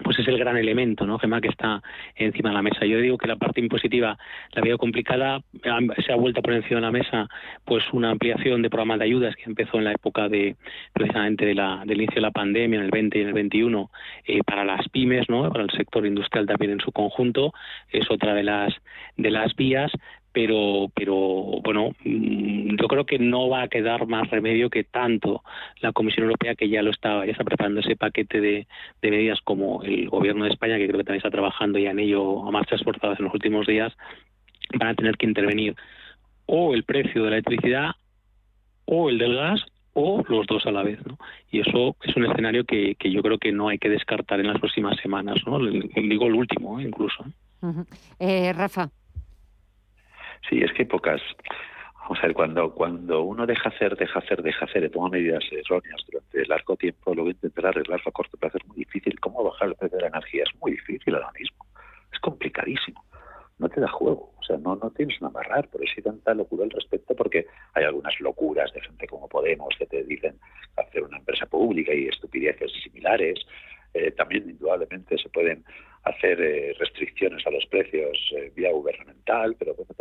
[0.03, 1.19] pues es el gran elemento, ¿no?
[1.19, 1.83] Gemma, que está
[2.17, 2.85] encima de la mesa.
[2.85, 4.19] Yo digo que la parte impositiva
[4.53, 5.41] la veo complicada,
[6.05, 7.29] se ha vuelto a poner encima de la mesa
[7.65, 10.57] pues una ampliación de programas de ayudas que empezó en la época de
[10.93, 13.91] precisamente de la, del inicio de la pandemia, en el 20 y en el 21,
[14.27, 15.49] eh, para las pymes, ¿no?
[15.51, 17.53] Para el sector industrial también en su conjunto,
[17.91, 18.75] es otra de las
[19.17, 19.93] de las vías,
[20.35, 21.17] pero, pero
[21.63, 25.45] bueno, mm, yo creo que no va a quedar más remedio que tanto
[25.81, 28.67] la Comisión Europea, que ya lo está, ya está preparando ese paquete de,
[29.01, 32.47] medidas, como el Gobierno de España, que creo que también está trabajando ya en ello
[32.47, 33.93] a marchas forzadas en los últimos días,
[34.77, 35.77] van a tener que intervenir
[36.47, 37.93] o el precio de la electricidad
[38.87, 41.17] o el del gas o los dos a la vez, ¿no?
[41.53, 44.59] Y eso es un escenario que, yo creo que no hay que descartar en las
[44.59, 45.61] próximas semanas, ¿no?
[45.61, 46.83] Digo el último, ¿eh?
[46.83, 47.25] incluso.
[48.19, 48.91] eh, Rafa.
[50.49, 51.21] Sí, es que hay pocas.
[52.03, 55.43] Vamos a ver, cuando, cuando uno deja hacer, deja hacer, deja hacer, y toma medidas
[55.51, 59.19] erróneas durante largo tiempo, luego intentar arreglarlo a corto plazo es muy difícil.
[59.21, 60.45] ¿Cómo bajar el precio de la energía?
[60.45, 61.65] Es muy difícil ahora mismo.
[62.13, 63.03] Es complicadísimo.
[63.59, 64.35] No te da juego.
[64.39, 65.69] O sea, no, no tienes un amarrar.
[65.69, 69.75] Por eso hay tanta locura al respecto, porque hay algunas locuras de gente como Podemos
[69.79, 70.39] que te dicen
[70.77, 73.39] hacer una empresa pública y estupideces similares.
[73.95, 75.65] Eh, también, indudablemente, se pueden
[76.03, 79.95] hacer eh, restricciones a los precios eh, vía gubernamental, pero bueno,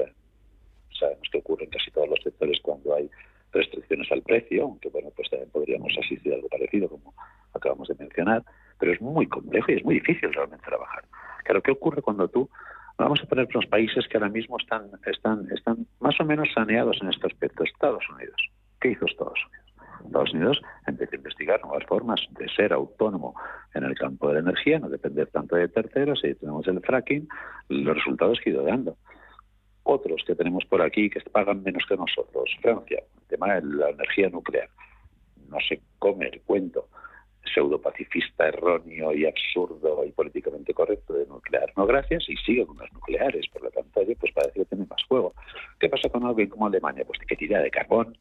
[1.04, 3.10] sabemos que ocurre en casi todos los sectores cuando hay
[3.52, 7.14] restricciones al precio, aunque bueno, pues también podríamos asistir a algo parecido como
[7.54, 8.44] acabamos de mencionar,
[8.80, 11.04] pero es muy complejo y es muy difícil realmente trabajar.
[11.44, 12.50] Claro, ¿qué ocurre cuando tú
[12.98, 16.98] Vamos a poner unos países que ahora mismo están, están, están más o menos saneados
[17.02, 17.64] en este aspecto.
[17.64, 18.38] Estados Unidos.
[18.80, 19.64] ¿Qué hizo Estados Unidos?
[20.06, 23.36] Estados Unidos empezó a investigar nuevas formas de ser autónomo
[23.74, 27.28] en el campo de la energía, no depender tanto de terceros, y tenemos el fracking,
[27.70, 28.98] los resultados que ha ido dando
[29.84, 32.50] otros que tenemos por aquí que pagan menos que nosotros.
[32.62, 34.70] Francia, el tema de la energía nuclear.
[35.50, 36.88] No se come el cuento
[37.54, 41.72] pseudo-pacifista, erróneo y absurdo y políticamente correcto de nuclear.
[41.76, 43.48] No gracias y sigue con las nucleares.
[43.50, 45.34] Por lo tanto, pues parece que tiene más juego.
[45.80, 47.04] ¿Qué pasa con alguien como Alemania?
[47.06, 48.18] Pues que tira de carbón.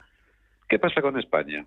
[0.69, 1.67] ¿Qué pasa con España?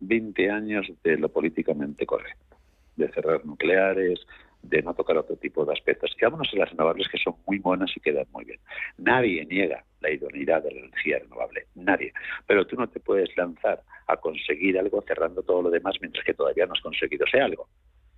[0.00, 2.56] 20 años de lo políticamente correcto,
[2.96, 4.20] de cerrar nucleares,
[4.68, 6.14] de no tocar otro tipo de aspectos.
[6.18, 8.60] Quedámonos en las renovables que son muy monas y quedan muy bien.
[8.98, 12.12] Nadie niega la idoneidad de la energía renovable, nadie.
[12.46, 16.34] Pero tú no te puedes lanzar a conseguir algo cerrando todo lo demás mientras que
[16.34, 17.68] todavía no has conseguido ese algo.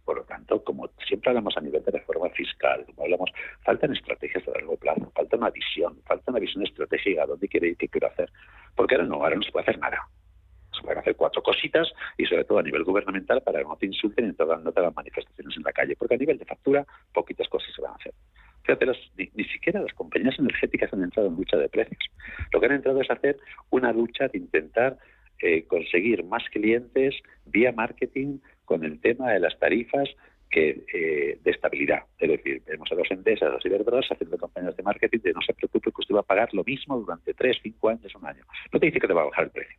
[0.04, 3.30] Por lo tanto, como siempre hablamos a nivel de reforma fiscal, como hablamos,
[3.64, 7.76] faltan estrategias a largo plazo, falta una visión, falta una visión estratégica, dónde quiere ir,
[7.76, 8.30] qué quiero hacer.
[8.74, 10.08] Porque ahora no, ahora no se puede hacer nada
[10.80, 13.86] se pueden hacer cuatro cositas y sobre todo a nivel gubernamental para que no te
[13.86, 17.70] insulten y te hagan manifestaciones en la calle, porque a nivel de factura poquitas cosas
[17.74, 18.12] se van a hacer.
[18.62, 18.86] Fíjate,
[19.34, 21.98] ni, siquiera las compañías energéticas han entrado en lucha de precios.
[22.52, 23.38] Lo que han entrado es hacer
[23.70, 24.98] una lucha de intentar
[25.40, 27.14] eh, conseguir más clientes
[27.46, 30.08] vía marketing con el tema de las tarifas
[30.50, 32.02] que eh, de estabilidad.
[32.18, 35.54] Es decir, tenemos a los empresas, a los haciendo campañas de marketing de no se
[35.54, 38.44] preocupe que usted va a pagar lo mismo durante tres, cinco años, un año.
[38.72, 39.76] No te dice que te va a bajar el precio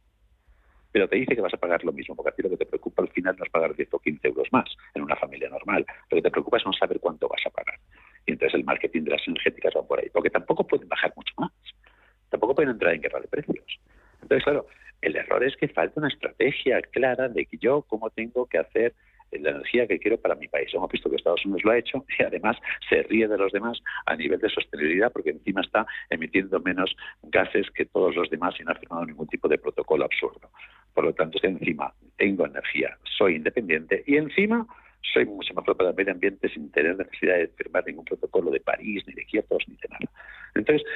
[0.91, 2.65] pero te dice que vas a pagar lo mismo, porque a ti lo que te
[2.65, 5.85] preocupa al final no es pagar 10 o 15 euros más en una familia normal,
[6.09, 7.79] lo que te preocupa es no saber cuánto vas a pagar.
[8.25, 11.33] Y entonces el marketing de las energéticas va por ahí, porque tampoco pueden bajar mucho
[11.37, 11.51] más,
[12.29, 13.79] tampoco pueden entrar en guerra de precios.
[14.21, 14.67] Entonces, claro,
[15.01, 18.93] el error es que falta una estrategia clara de que yo cómo tengo que hacer
[19.31, 20.69] la energía que quiero para mi país.
[20.73, 22.57] Hemos visto que Estados Unidos lo ha hecho y además
[22.89, 27.69] se ríe de los demás a nivel de sostenibilidad porque encima está emitiendo menos gases
[27.71, 30.49] que todos los demás y no ha firmado ningún tipo de protocolo absurdo.
[30.93, 34.67] Por lo tanto, encima tengo energía, soy independiente y encima
[35.13, 38.59] soy mucho más para el medio ambiente sin tener necesidad de firmar ningún protocolo de
[38.59, 40.11] París, ni de Kioto, ni de nada.
[40.55, 40.87] Entonces,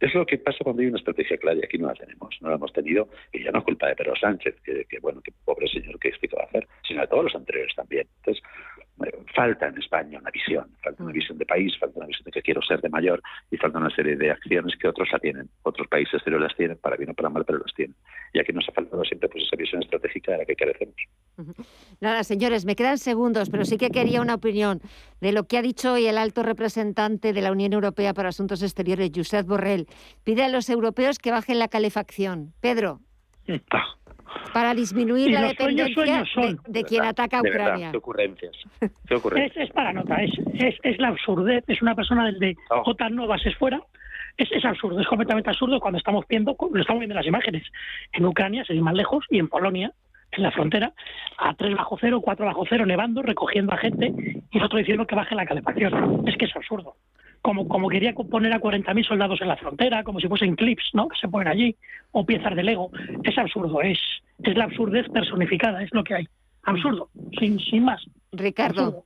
[0.00, 2.50] es lo que pasa cuando hay una estrategia clara y aquí no la tenemos, no
[2.50, 5.66] la hemos tenido y ya no es culpa de Pedro Sánchez, que, bueno, que pobre
[5.68, 8.06] señor que que va a hacer, sino de todos los anteriores también.
[8.18, 8.42] Entonces,
[9.34, 12.42] falta en España una visión, falta una visión de país, falta una visión de que
[12.42, 15.86] quiero ser de mayor y falta una serie de acciones que otros la tienen, otros
[15.88, 17.94] países pero las tienen, para bien o para mal, pero las tienen.
[18.32, 20.96] Y aquí nos ha faltado siempre pues esa visión estratégica de la que carecemos.
[22.00, 24.80] Nada, señores, me quedan segundos, pero sí que quería una opinión
[25.20, 28.62] de lo que ha dicho hoy el alto representante de la Unión Europea para Asuntos
[28.62, 29.86] Exteriores, Josep Borrell.
[30.24, 32.52] Pide a los europeos que bajen la calefacción.
[32.60, 33.00] Pedro.
[33.70, 33.97] Ah.
[34.52, 36.24] Para disminuir la dependencia
[36.66, 37.90] de, quien ataca a Ucrania.
[37.90, 38.56] ¿Qué ocurrencias?
[39.56, 40.32] Es, para nota, es,
[40.82, 41.64] es, la absurdez.
[41.66, 42.82] Es una persona del de oh.
[42.90, 43.80] OTAN no bases fuera.
[44.36, 47.64] Es, es absurdo, es completamente absurdo cuando estamos viendo, lo estamos viendo en las imágenes.
[48.12, 49.92] En Ucrania, sin ir más lejos, y en Polonia,
[50.32, 50.92] en la frontera,
[51.38, 54.12] a 3 bajo cero, 4 bajo cero, nevando, recogiendo a gente
[54.50, 56.28] y el otro diciendo que baje la calefacción.
[56.28, 56.94] Es que es absurdo.
[57.42, 61.08] Como, como quería poner a 40.000 soldados en la frontera, como si fuesen clips, ¿no?
[61.08, 61.76] Que se ponen allí,
[62.12, 62.90] o piezas de Lego.
[63.22, 63.98] Es absurdo, es,
[64.42, 66.28] es la absurdez personificada, es lo que hay.
[66.64, 67.08] Absurdo,
[67.38, 68.04] sin, sin más.
[68.32, 69.04] Ricardo.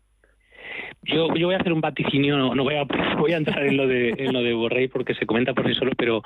[1.03, 2.85] Yo, yo voy a hacer un vaticinio, no, voy, a,
[3.19, 5.75] voy a entrar en lo de, en lo de Borrell porque se comenta por sí
[5.75, 6.23] solo, pero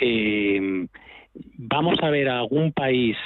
[0.00, 0.86] eh,
[1.56, 3.16] vamos a ver a algún país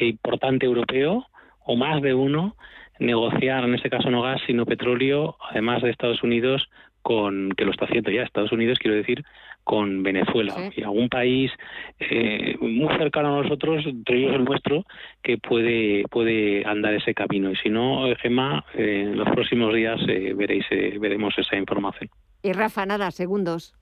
[0.00, 1.26] importante europeo
[1.64, 2.56] o más de uno
[2.98, 6.68] negociar, en este caso no gas, sino petróleo, además de Estados Unidos,
[7.06, 9.24] con que lo está haciendo ya Estados Unidos, quiero decir,
[9.62, 11.52] con Venezuela y algún país
[12.00, 14.84] eh, muy cercano a nosotros, entre ellos el nuestro,
[15.22, 17.52] que puede puede andar ese camino.
[17.52, 20.66] Y si no, Gemma, eh, en los próximos días eh, veréis
[21.00, 22.10] veremos esa información.
[22.42, 23.72] Y Rafa, nada, segundos.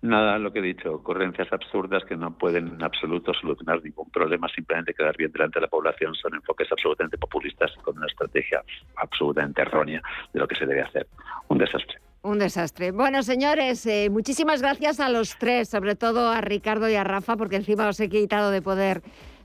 [0.00, 4.48] Nada, lo que he dicho, ocurrencias absurdas que no pueden en absoluto solucionar ningún problema,
[4.48, 8.62] simplemente quedar bien delante de la población, son enfoques absolutamente populistas con una estrategia
[8.96, 10.02] absolutamente errónea
[10.32, 11.06] de lo que se debe hacer.
[11.48, 12.03] Un desastre.
[12.24, 12.90] Un desastre.
[12.90, 17.36] Bueno, señores, eh, muchísimas gracias a los tres, sobre todo a Ricardo y a Rafa,
[17.36, 19.02] porque encima os he quitado de poder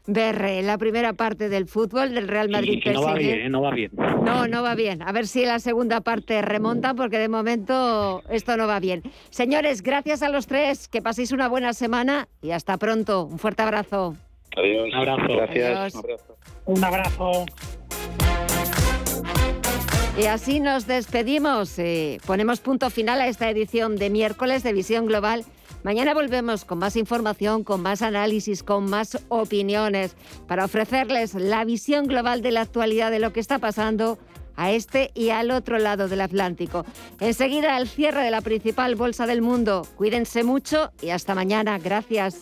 [0.08, 2.82] ver eh, la primera parte del fútbol del Real Madrid.
[2.86, 3.50] no va bien, ¿eh?
[3.50, 3.92] no va bien.
[4.24, 5.02] No, no va bien.
[5.02, 9.04] A ver si la segunda parte remonta, porque de momento esto no va bien.
[9.30, 13.26] Señores, gracias a los tres, que paséis una buena semana y hasta pronto.
[13.26, 14.16] Un fuerte abrazo.
[14.56, 14.88] Adiós.
[14.88, 15.36] Un abrazo.
[15.36, 15.96] Gracias.
[15.96, 16.26] Adiós.
[16.66, 17.46] Un abrazo.
[20.20, 21.80] Y así nos despedimos.
[21.80, 25.46] Eh, ponemos punto final a esta edición de miércoles de Visión Global.
[25.84, 32.06] Mañana volvemos con más información, con más análisis, con más opiniones, para ofrecerles la visión
[32.06, 34.20] global de la actualidad de lo que está pasando
[34.58, 36.86] a este y al otro lado del Atlántico.
[37.22, 39.88] Enseguida el cierre de la principal bolsa del mundo.
[39.96, 41.80] Cuídense mucho y hasta mañana.
[41.80, 42.42] Gracias.